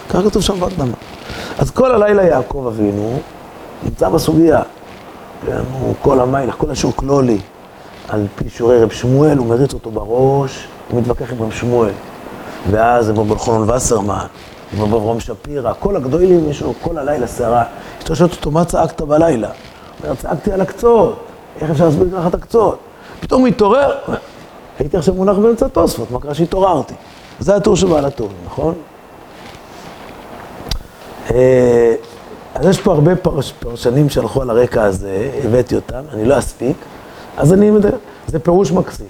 כך 0.10 0.20
כתוב 0.30 0.42
שם 0.42 0.60
בהקדמה. 0.60 0.94
אז 1.58 1.72
כל 1.72 1.96
הלילה 1.96 2.24
יעקב 2.24 2.66
אבינו 2.68 3.20
נמצא 3.84 4.10
בסוגיה. 4.10 4.62
כן, 5.46 5.62
הוא 5.80 5.94
כל 6.02 6.20
המיילך, 6.20 6.56
כל 6.58 6.72
השוק 6.72 6.96
כלולי, 6.96 7.38
על 8.10 8.28
פי 8.36 8.50
שיעורי 8.50 8.84
רב 8.84 8.92
שמואל, 8.92 9.38
הוא 9.38 9.48
מריץ 9.48 9.74
אותו 9.74 9.92
בראש, 9.92 10.68
הוא 10.90 11.02
מתווכח 11.02 11.32
עם 11.32 11.44
רב 11.44 11.52
שמואל. 11.52 11.92
ואז 12.72 13.10
עם 13.10 13.20
רב 13.20 13.38
חנון 13.38 13.70
וסרמן, 13.70 14.26
עם 14.74 14.82
רב 14.82 14.94
אברהם 14.94 15.20
שפירא, 15.20 15.74
כל 15.80 15.96
הגדולים 15.96 16.50
יש 16.50 16.62
לו 16.62 16.74
כל 16.82 16.98
הלילה 16.98 17.28
סערה. 17.28 17.64
אשתו 18.00 18.16
שואלת 18.16 18.32
אותו, 18.32 18.52
מה 18.52 18.66
צעקת 18.66 19.02
בלילה? 19.02 19.48
הוא 19.48 19.56
אומר, 20.04 20.16
צעקתי 20.16 20.52
על 20.52 20.62
הקצות, 20.62 21.20
איך 21.62 21.72
אפשר 21.72 21.86
להסביר 21.86 22.08
ככה 22.18 22.28
את 22.28 22.34
הקצות? 22.34 22.80
פתאום 23.20 23.42
הוא 23.42 23.48
התעורר, 23.48 23.92
הייתי 24.80 24.98
עכשיו 24.98 25.14
מונח 25.14 25.38
באמצע 25.38 25.68
תוספות, 25.68 26.12
מה 26.12 26.20
קרה 26.20 26.34
שהתעוררתי? 26.34 26.94
זה 27.40 27.56
הטור 27.56 27.76
של 27.76 27.88
בעל 27.88 28.06
הטורים, 28.06 28.38
נכון? 28.46 28.74
אה, 31.32 31.96
אז 32.56 32.66
יש 32.66 32.82
פה 32.82 32.94
הרבה 32.94 33.16
פרש, 33.16 33.52
פרשנים 33.52 34.10
שהלכו 34.10 34.42
על 34.42 34.50
הרקע 34.50 34.84
הזה, 34.84 35.32
הבאתי 35.44 35.76
אותם, 35.76 36.02
אני 36.14 36.26
לא 36.26 36.40
אספיק, 36.40 36.78
אז 37.38 37.54
אני 37.54 37.72
מדבר, 37.72 37.98
זה 38.28 38.40
פירוש 38.40 38.72
מקסים. 38.72 39.08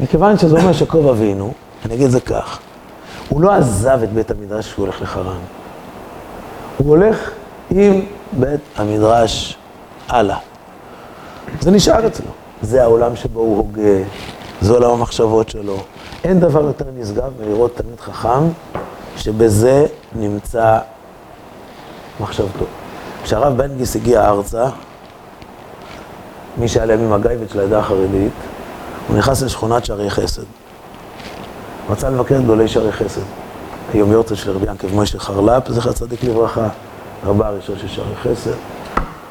מכיוון 0.00 0.38
שזה 0.38 0.56
אומר 0.56 0.72
שקוב 0.72 1.08
אבינו, 1.08 1.52
אני 1.84 1.94
אגיד 1.94 2.06
את 2.06 2.10
זה 2.10 2.20
כך, 2.20 2.58
הוא 3.28 3.40
לא 3.40 3.52
עזב 3.52 4.00
את 4.04 4.12
בית 4.12 4.30
המדרש 4.30 4.66
כשהוא 4.66 4.84
הולך 4.84 5.02
לחרן. 5.02 5.38
הוא 6.78 6.88
הולך 6.88 7.30
עם 7.70 8.00
בית 8.32 8.60
המדרש 8.76 9.56
הלאה. 10.08 10.36
זה 11.60 11.70
נשאר 11.70 12.06
אצלו. 12.06 12.39
זה 12.62 12.82
העולם 12.82 13.16
שבו 13.16 13.40
הוא 13.40 13.56
הוגה, 13.56 14.04
זה 14.60 14.72
עולם 14.72 14.90
המחשבות 14.90 15.48
שלו. 15.48 15.76
אין 16.24 16.40
דבר 16.40 16.60
יותר 16.60 16.84
נשגב 16.96 17.32
מלראות 17.40 17.76
תלמיד 17.76 18.00
חכם 18.00 18.48
שבזה 19.16 19.86
נמצא 20.14 20.78
מחשבתו. 22.20 22.64
כשהרב 23.22 23.56
בנגיס 23.56 23.96
הגיע 23.96 24.28
ארצה, 24.28 24.64
מי 26.56 26.68
שהיה 26.68 26.86
לימים 26.86 27.12
הגייבית 27.12 27.50
של 27.50 27.60
העדה 27.60 27.78
החרדית, 27.78 28.32
הוא 29.08 29.16
נכנס 29.16 29.42
לשכונת 29.42 29.84
שערי 29.84 30.10
חסד. 30.10 30.42
רצה 31.90 32.10
לבקר 32.10 32.36
את 32.36 32.44
גדולי 32.44 32.68
שערי 32.68 32.92
חסד. 32.92 33.20
היום 33.94 34.12
יורצה 34.12 34.36
של 34.36 34.50
רבי 34.50 34.66
ינקב 34.66 34.94
מוישה 34.94 35.18
חרל"פ, 35.18 35.68
זכר 35.68 35.92
צדיק 35.92 36.24
לברכה, 36.24 36.68
רבה 37.26 37.48
הראשון 37.48 37.78
של 37.78 37.88
שערי 37.88 38.14
חסד. 38.22 38.50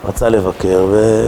רצה 0.05 0.29
לבקר, 0.29 0.85
ו... 0.89 1.27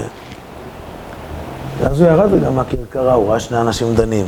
ואז 1.82 2.02
הוא 2.02 2.10
ירד 2.10 2.34
וגם 2.34 2.56
מהכרכרה, 2.56 3.13
הוא 3.13 3.30
ראה 3.30 3.39
שני 3.39 3.62
אנשים 3.62 3.96
דנים. 3.96 4.26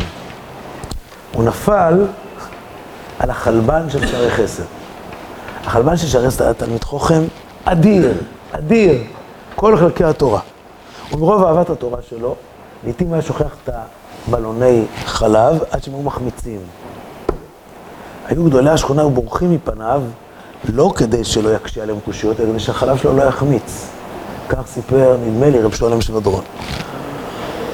הוא 1.33 1.43
נפל 1.43 2.05
על 3.19 3.29
החלבן 3.29 3.89
של 3.89 4.07
שערי 4.07 4.31
חסד. 4.31 4.63
החלבן 5.65 5.97
של 5.97 6.07
שערי 6.07 6.27
חסד 6.27 6.41
היה 6.41 6.53
תלמיד 6.53 6.83
חוכם 6.83 7.23
אדיר, 7.65 8.13
אדיר, 8.51 9.03
כל 9.55 9.77
חלקי 9.77 10.03
התורה. 10.03 10.39
ומרוב 11.11 11.43
אהבת 11.43 11.69
התורה 11.69 11.99
שלו, 12.09 12.35
לעתים 12.85 13.13
היה 13.13 13.21
שוכח 13.21 13.55
את 13.63 13.69
הבלוני 14.27 14.85
חלב 15.05 15.59
עד 15.71 15.83
שהם 15.83 15.93
היו 15.93 16.03
מחמיצים. 16.03 16.59
היו 18.27 18.43
גדולי 18.43 18.69
השכונה, 18.69 19.01
היו 19.01 19.09
בורחים 19.09 19.51
מפניו, 19.51 20.01
לא 20.73 20.93
כדי 20.95 21.23
שלא 21.23 21.55
יקשה 21.55 21.83
עליהם 21.83 21.99
קושיות, 22.05 22.39
אלא 22.39 22.49
כדי 22.49 22.59
שהחלב 22.59 22.97
שלו 22.97 23.17
לא 23.17 23.23
יחמיץ. 23.23 23.87
כך 24.49 24.67
סיפר, 24.67 25.17
נדמה 25.25 25.49
לי, 25.49 25.61
רב 25.61 25.73
שולם 25.73 26.01
שבדרון. 26.01 26.43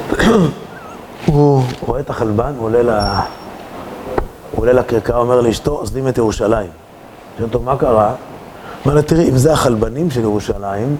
הוא 1.26 1.64
רואה 1.82 2.00
את 2.00 2.10
החלבן, 2.10 2.54
הוא 2.58 2.66
עולה, 2.66 2.84
ל... 2.84 2.90
הוא 4.52 4.62
עולה 4.62 4.74
לכרכרה, 4.74 5.20
אומר 5.20 5.42
לאשתו, 5.42 5.72
עוזבים 5.72 6.08
את 6.08 6.18
ירושלים. 6.18 6.70
שואל 7.38 7.48
אותו, 7.48 7.60
מה 7.60 7.78
קרה? 7.78 8.14
אומר 8.86 8.96
לה, 8.96 9.02
תראי, 9.02 9.30
אם 9.30 9.38
זה 9.38 9.54
החלבנים 9.54 10.12
של 10.12 10.22
ירושלים, 10.22 10.98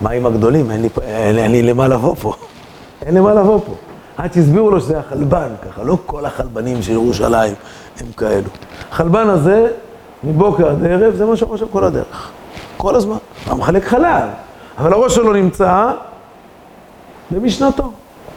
מה 0.00 0.10
עם 0.10 0.26
הגדולים? 0.26 0.70
אין 0.70 0.82
לי, 0.82 0.88
אין, 1.02 1.38
אין 1.38 1.50
לי 1.50 1.62
למה 1.62 1.88
לבוא 1.88 2.14
פה. 2.14 2.32
אין 3.06 3.14
למה 3.14 3.34
לבוא 3.34 3.60
פה. 3.66 3.74
עד 4.16 4.32
שהסבירו 4.32 4.70
לו 4.70 4.80
שזה 4.80 4.98
החלבן, 4.98 5.48
ככה, 5.62 5.82
לא 5.82 5.96
כל 6.06 6.26
החלבנים 6.26 6.82
של 6.82 6.92
ירושלים 6.92 7.54
הם 8.00 8.06
כאלו. 8.16 8.48
החלבן 8.90 9.28
הזה, 9.28 9.66
מבוקר 10.24 10.68
עד 10.68 10.86
ערב, 10.86 11.14
זה 11.14 11.26
מה 11.26 11.36
שהוא 11.36 11.48
חושב 11.48 11.66
כל 11.72 11.84
הדרך. 11.84 12.30
כל 12.76 12.94
הזמן. 12.94 13.16
הוא 13.48 13.58
מחלק 13.58 13.84
חלב, 13.84 14.28
אבל 14.78 14.92
הראש 14.92 15.14
שלו 15.14 15.32
נמצא 15.32 15.92
במשנתו. 17.30 17.92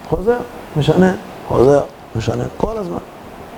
חוזר, 0.10 0.38
משנה, 0.78 1.13
חוזר, 1.48 1.82
משנה, 2.15 2.43
כל 2.58 2.78
הזמן. 2.78 2.98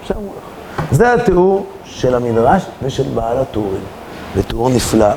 שם 0.04 0.14
הוא 0.16 0.24
הולך. 0.24 0.44
זה 0.92 1.14
התיאור 1.14 1.66
של 1.84 2.16
המדרש 2.16 2.64
ושל 2.84 3.10
בעל 3.14 3.38
הטורים. 3.38 3.82
ותיאור 4.36 4.70
נפלא, 4.70 5.10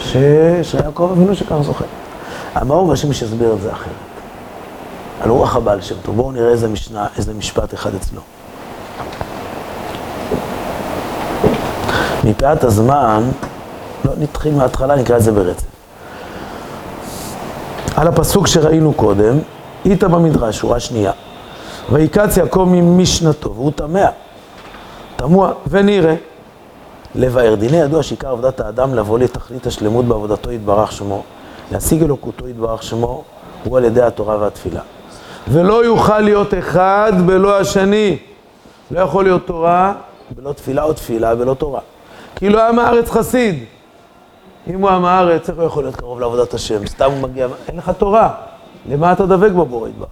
ש... 0.00 0.16
שיעקב 0.62 1.08
אבינו 1.12 1.34
שכך 1.34 1.56
זוכה. 1.62 1.84
המאור 2.54 2.88
והשם 2.88 3.12
שיסביר 3.12 3.52
את 3.52 3.60
זה 3.60 3.72
אחרת. 3.72 3.92
על 5.20 5.30
רוח 5.30 5.56
הבעל 5.56 5.80
שם 5.80 5.94
טוב. 6.02 6.16
בואו 6.16 6.32
נראה 6.32 6.48
איזה 6.48 6.68
משנה, 6.68 7.06
איזה 7.16 7.34
משפט 7.34 7.74
אחד 7.74 7.94
אצלו. 7.94 8.20
מפאת 12.24 12.64
הזמן, 12.64 13.30
לא 14.04 14.12
נתחיל 14.18 14.54
מההתחלה, 14.54 14.96
נקרא 14.96 15.16
את 15.16 15.22
זה 15.22 15.32
ברצף. 15.32 15.64
על 17.96 18.08
הפסוק 18.08 18.46
שראינו 18.46 18.92
קודם, 18.92 19.38
איתה 19.84 20.08
במדרש, 20.08 20.58
שורה 20.58 20.80
שנייה. 20.80 21.12
ויקץ 21.92 22.36
יעקב 22.36 22.68
ממשנתו, 22.70 23.54
והוא 23.54 23.72
תמה, 23.72 24.06
תמוה, 25.16 25.52
ונראה. 25.66 26.14
לבאר 27.14 27.54
דיני 27.54 27.76
ידוע 27.76 28.02
שעיקר 28.02 28.28
עבודת 28.28 28.60
האדם 28.60 28.94
לבוא 28.94 29.18
לתכלית 29.18 29.66
השלמות 29.66 30.04
בעבודתו 30.04 30.52
יתברך 30.52 30.92
שמו, 30.92 31.22
להשיג 31.72 32.02
אלוקותו 32.02 32.48
יתברך 32.48 32.82
שמו, 32.82 33.24
הוא 33.64 33.76
על 33.76 33.84
ידי 33.84 34.02
התורה 34.02 34.36
והתפילה. 34.36 34.80
ולא 35.48 35.84
יוכל 35.84 36.20
להיות 36.20 36.54
אחד 36.54 37.12
בלא 37.26 37.58
השני. 37.58 38.18
לא 38.90 39.00
יכול 39.00 39.24
להיות 39.24 39.46
תורה 39.46 39.92
בלא 40.30 40.52
תפילה 40.52 40.82
או 40.82 40.92
תפילה 40.92 41.34
בלא 41.34 41.54
תורה. 41.54 41.80
כאילו 42.36 42.60
עם 42.60 42.78
הארץ 42.78 43.10
חסיד. 43.10 43.64
אם 44.66 44.80
הוא 44.80 44.90
עם 44.90 45.04
הארץ, 45.04 45.50
איך 45.50 45.58
הוא 45.58 45.66
יכול 45.66 45.84
להיות 45.84 45.96
קרוב 45.96 46.20
לעבודת 46.20 46.54
השם? 46.54 46.86
סתם 46.86 47.10
הוא 47.10 47.20
מגיע, 47.20 47.46
אין 47.68 47.76
לך 47.76 47.90
תורה. 47.98 48.30
למה 48.88 49.12
אתה 49.12 49.26
דבק 49.26 49.50
בבורא 49.50 49.88
יתברך? 49.88 50.08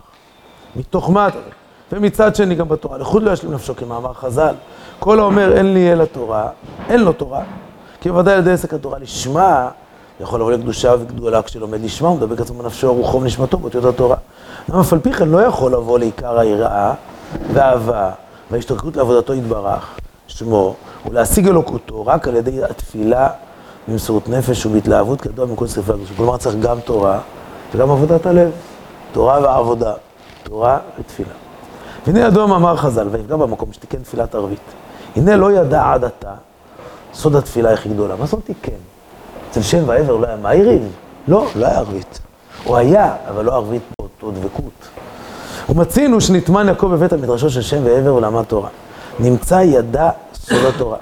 מתוך 0.76 1.11
מה 1.11 1.28
אתה 1.28 1.38
דבק? 1.38 1.54
ומצד 1.92 2.37
שני 2.37 2.54
גם 2.54 2.68
בתורה, 2.68 2.98
לחוד 2.98 3.22
לא 3.22 3.30
ישלים 3.30 3.52
נפשו 3.52 3.76
כמאמר 3.76 4.12
חז"ל. 4.12 4.54
כל 4.98 5.20
האומר 5.20 5.52
אין 5.56 5.74
לי 5.74 5.92
אלא 5.92 6.04
תורה, 6.04 6.48
אין 6.88 7.00
לו 7.00 7.12
תורה. 7.12 7.42
כי 8.00 8.11
בוודאי 8.11 8.35
על 8.35 8.40
ידי 8.40 8.52
עסק 8.52 8.74
התורה 8.74 8.98
לשמה, 8.98 9.68
יכול 10.20 10.40
לבוא 10.40 10.52
לקדושה 10.52 10.94
וגדולה 11.00 11.42
כשלומד 11.42 11.80
לשמה, 11.85 12.08
הוא 12.08 12.16
מדבק 12.16 12.40
עצמו 12.40 12.62
בנפשו, 12.62 12.94
רוחו 12.94 13.20
ונשמתו 13.20 13.58
באותיות 13.58 13.85
התורה. 13.85 14.16
למה 14.68 14.80
אף 14.80 14.92
על 14.92 14.98
פי 14.98 15.12
כן 15.12 15.28
לא 15.28 15.38
יכול 15.38 15.72
לבוא 15.72 15.98
לעיקר 15.98 16.38
היראה 16.38 16.94
והאהבה 17.52 18.11
וההשתוקקות 18.50 18.96
לעבודתו 18.96 19.35
יתברך, 19.35 19.90
שמו, 20.26 20.74
ולהשיג 21.08 21.48
אלוקותו 21.48 22.06
רק 22.06 22.28
על 22.28 22.37
ידי 22.37 22.64
התפילה 22.64 23.28
במסירות 23.88 24.28
נפש 24.28 24.66
ובהתלהבות 24.66 25.20
כידוע 25.20 25.46
מכל 25.46 25.66
ספרי 25.66 25.94
הקדושים. 25.94 26.16
כלומר 26.16 26.37
צריך 26.37 26.56
גם 26.56 26.80
תורה 26.80 27.18
וגם 27.74 27.90
עבודת 27.90 28.26
הלב. 28.26 28.50
תורה 29.12 29.40
ועבודה, 29.42 29.92
תורה 30.42 30.78
ותפילה. 31.00 31.32
והנה 32.06 32.20
ידוע 32.20 32.46
מאמר 32.46 32.76
חז"ל, 32.76 33.08
ויפגע 33.11 33.37
במקום 33.37 33.72
שתיקן 33.72 34.02
תפילת 34.02 34.35
ערבית. 34.35 34.61
הנה 35.16 35.37
לא 35.37 35.52
ידע 35.52 35.92
עד 35.92 36.04
עתה 36.04 36.32
סוד 37.14 37.37
התפילה 37.37 37.72
הכי 37.72 37.88
גדולה. 37.88 38.16
מה 38.16 38.26
זאת 38.26 38.40
תיקן? 38.44 38.72
אצל 39.50 39.62
שם 39.62 39.82
ועבר 39.87 40.16
לא 40.16 40.26
היה 40.26 40.37
מאירים? 40.37 40.88
לא, 41.28 41.46
לא 41.56 41.66
היה 41.66 41.78
ערבית. 41.78 42.20
הוא 42.64 42.76
היה, 42.76 43.14
אבל 43.28 43.44
לא 43.44 43.54
ערבית 43.54 43.82
באותו 43.98 44.40
דבקות. 44.40 44.88
ומצינו 45.68 46.20
שנטמן 46.20 46.68
יעקב 46.68 46.87
בבית 46.87 47.12
המדרשו 47.12 47.50
של 47.50 47.62
שם 47.62 47.85
ועבר 47.85 48.14
ולמד 48.14 48.42
תורה. 48.42 48.68
נמצא 49.18 49.54
ידע 49.54 50.11
סוד 50.35 50.64
התורה. 50.74 50.96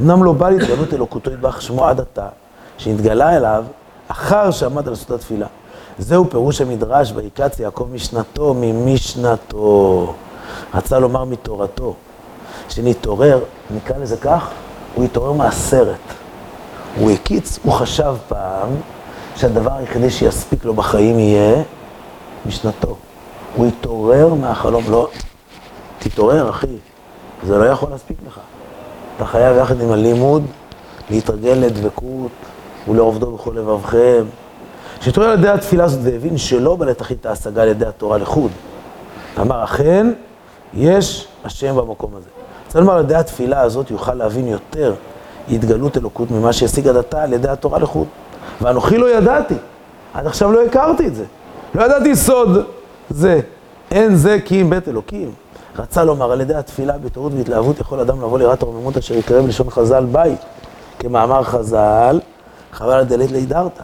אמנם 0.00 0.24
לא 0.24 0.32
בא 0.32 0.50
להתגלות 0.50 0.94
אלוקותו 0.94 1.30
ידבח 1.30 1.60
שמו 1.60 1.86
עד 1.86 2.00
עתה, 2.00 2.28
שהתגלה 2.78 3.36
אליו 3.36 3.64
אחר 4.08 4.50
שעמד 4.50 4.88
על 4.88 4.94
סוד 4.94 5.12
התפילה. 5.12 5.46
זהו 5.98 6.30
פירוש 6.30 6.60
המדרש, 6.60 7.12
ויקץ 7.14 7.60
יעקב 7.60 7.88
משנתו 7.92 8.54
ממשנתו. 8.60 10.14
רצה 10.74 10.98
לומר 10.98 11.24
מתורתו. 11.24 11.94
שנתעורר, 12.68 13.40
נקרא 13.70 13.96
לזה 13.98 14.16
כך, 14.16 14.48
הוא 14.94 15.04
התעורר 15.04 15.32
מהסרט. 15.32 16.00
הוא 16.98 17.10
הקיץ, 17.10 17.58
הוא 17.62 17.72
חשב 17.72 18.14
פעם 18.28 18.68
שהדבר 19.36 19.72
היחידי 19.72 20.10
שיספיק 20.10 20.64
לו 20.64 20.74
בחיים 20.74 21.18
יהיה 21.18 21.62
משנתו. 22.46 22.96
הוא 23.56 23.66
התעורר 23.66 24.34
מהחלום, 24.34 24.84
לא, 24.90 25.08
תתעורר 25.98 26.50
אחי, 26.50 26.76
זה 27.46 27.58
לא 27.58 27.64
יכול 27.64 27.90
להספיק 27.90 28.16
לך. 28.26 28.40
אתה 29.16 29.24
חייב 29.24 29.56
יחד 29.56 29.80
עם 29.80 29.92
הלימוד 29.92 30.42
להתרגל 31.10 31.52
לדבקות 31.52 32.30
ולעובדו 32.88 33.32
בכל 33.32 33.54
לבבכם. 33.56 34.24
שהתעורר 35.00 35.28
על 35.28 35.38
ידי 35.38 35.48
התפילה 35.48 35.84
הזאת 35.84 36.00
והבין 36.02 36.38
שלא 36.38 36.76
בא 36.76 36.86
לתכלית 36.86 37.26
ההשגה 37.26 37.62
על 37.62 37.68
ידי 37.68 37.86
התורה 37.86 38.18
לחוד. 38.18 38.50
אמר, 39.40 39.64
אכן, 39.64 40.06
יש 40.74 41.28
השם 41.44 41.76
במקום 41.76 42.10
הזה. 42.16 42.28
צריך 42.68 42.80
לומר, 42.80 42.92
על 42.98 43.04
ידי 43.04 43.14
התפילה 43.14 43.60
הזאת 43.60 43.90
יוכל 43.90 44.14
להבין 44.14 44.48
יותר 44.48 44.94
התגלות 45.50 45.96
אלוקות 45.96 46.30
ממה 46.30 46.52
שהשיג 46.52 46.88
עד 46.88 46.96
עתה 46.96 47.22
על 47.22 47.32
ידי 47.32 47.48
התורה 47.48 47.78
לחוד. 47.78 48.06
ואנוכי 48.60 48.98
לא 48.98 49.10
ידעתי, 49.10 49.54
עד 50.14 50.26
עכשיו 50.26 50.52
לא 50.52 50.64
הכרתי 50.64 51.06
את 51.06 51.14
זה. 51.14 51.24
לא 51.74 51.84
ידעתי 51.84 52.16
סוד 52.16 52.66
זה. 53.10 53.40
אין 53.90 54.16
זה 54.16 54.38
כי 54.44 54.62
אם 54.62 54.70
בית 54.70 54.88
אלוקים. 54.88 55.32
רצה 55.78 56.04
לומר, 56.04 56.32
על 56.32 56.40
ידי 56.40 56.54
התפילה 56.54 56.98
בתערות 56.98 57.32
והתלהבות 57.36 57.80
יכול 57.80 58.00
אדם 58.00 58.22
לבוא 58.22 58.38
ליראת 58.38 58.62
הרוממות 58.62 58.96
אשר 58.96 59.14
יקרא 59.14 59.42
בלשון 59.42 59.70
חז"ל 59.70 60.04
בית. 60.04 60.38
כמאמר 60.98 61.42
חז"ל, 61.42 62.20
חבל 62.72 63.00
הדלת 63.00 63.30
לידרת. 63.30 63.80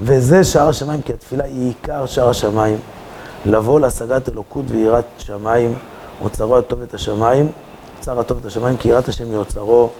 וזה 0.00 0.44
שער 0.44 0.68
השמיים, 0.68 1.02
כי 1.02 1.12
התפילה 1.12 1.44
היא 1.44 1.66
עיקר 1.66 2.06
שער 2.06 2.28
השמיים. 2.28 2.78
לבוא 3.46 3.80
להשגת 3.80 4.28
אלוקות 4.28 4.64
ויראת 4.68 5.04
שמיים, 5.18 5.74
אוצרו 6.22 6.58
הטוב 6.58 6.82
את 6.82 6.94
השמיים, 6.94 7.48
אוצר 7.98 8.20
הטוב 8.20 8.38
את 8.40 8.46
השמיים, 8.46 8.76
כי 8.76 8.88
יראת 8.88 9.08
השם 9.08 9.32
מאוצרו, 9.32 9.90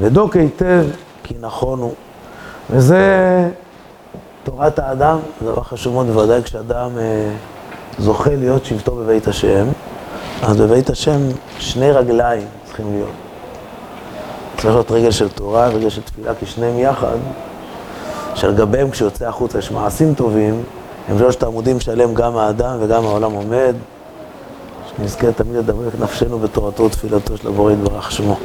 ודוק 0.00 0.36
היטב, 0.36 0.84
כי 1.22 1.34
נכון 1.40 1.78
הוא. 1.78 1.94
וזה 2.70 3.04
תורת 4.44 4.78
האדם, 4.78 5.18
זה 5.40 5.46
דבר 5.46 5.62
חשוב 5.62 5.94
מאוד, 5.94 6.06
בוודאי 6.06 6.42
כשאדם 6.42 6.98
אה, 6.98 7.32
זוכה 7.98 8.34
להיות 8.34 8.64
שבטו 8.64 8.96
בבית 8.96 9.28
השם, 9.28 9.66
אז 10.42 10.56
בבית 10.56 10.90
השם 10.90 11.18
שני 11.58 11.92
רגליים 11.92 12.46
צריכים 12.64 12.92
להיות. 12.92 13.10
צריך 14.56 14.74
להיות 14.74 14.90
רגל 14.90 15.10
של 15.10 15.28
תורה, 15.28 15.68
רגל 15.68 15.88
של 15.88 16.02
תפילה, 16.02 16.34
כי 16.34 16.46
שניהם 16.46 16.78
יחד, 16.78 17.16
שעל 18.34 18.54
גביהם 18.54 18.90
כשיוצא 18.90 19.28
החוצה 19.28 19.58
יש 19.58 19.70
מעשים 19.70 20.14
טובים, 20.14 20.62
הם 21.08 21.18
שלושת 21.18 21.42
העמודים 21.42 21.80
שעליהם 21.80 22.14
גם 22.14 22.36
האדם 22.36 22.76
וגם 22.80 23.04
העולם 23.04 23.32
עומד. 23.32 23.74
שנזכה 24.96 25.32
תמיד 25.32 25.56
לדבר 25.56 25.88
את 25.88 26.00
נפשנו 26.00 26.38
בתורתו 26.38 26.82
ותפילתו 26.82 27.36
של 27.36 27.48
הבורא 27.48 27.72
יתברך 27.72 28.12
שמו. 28.12 28.36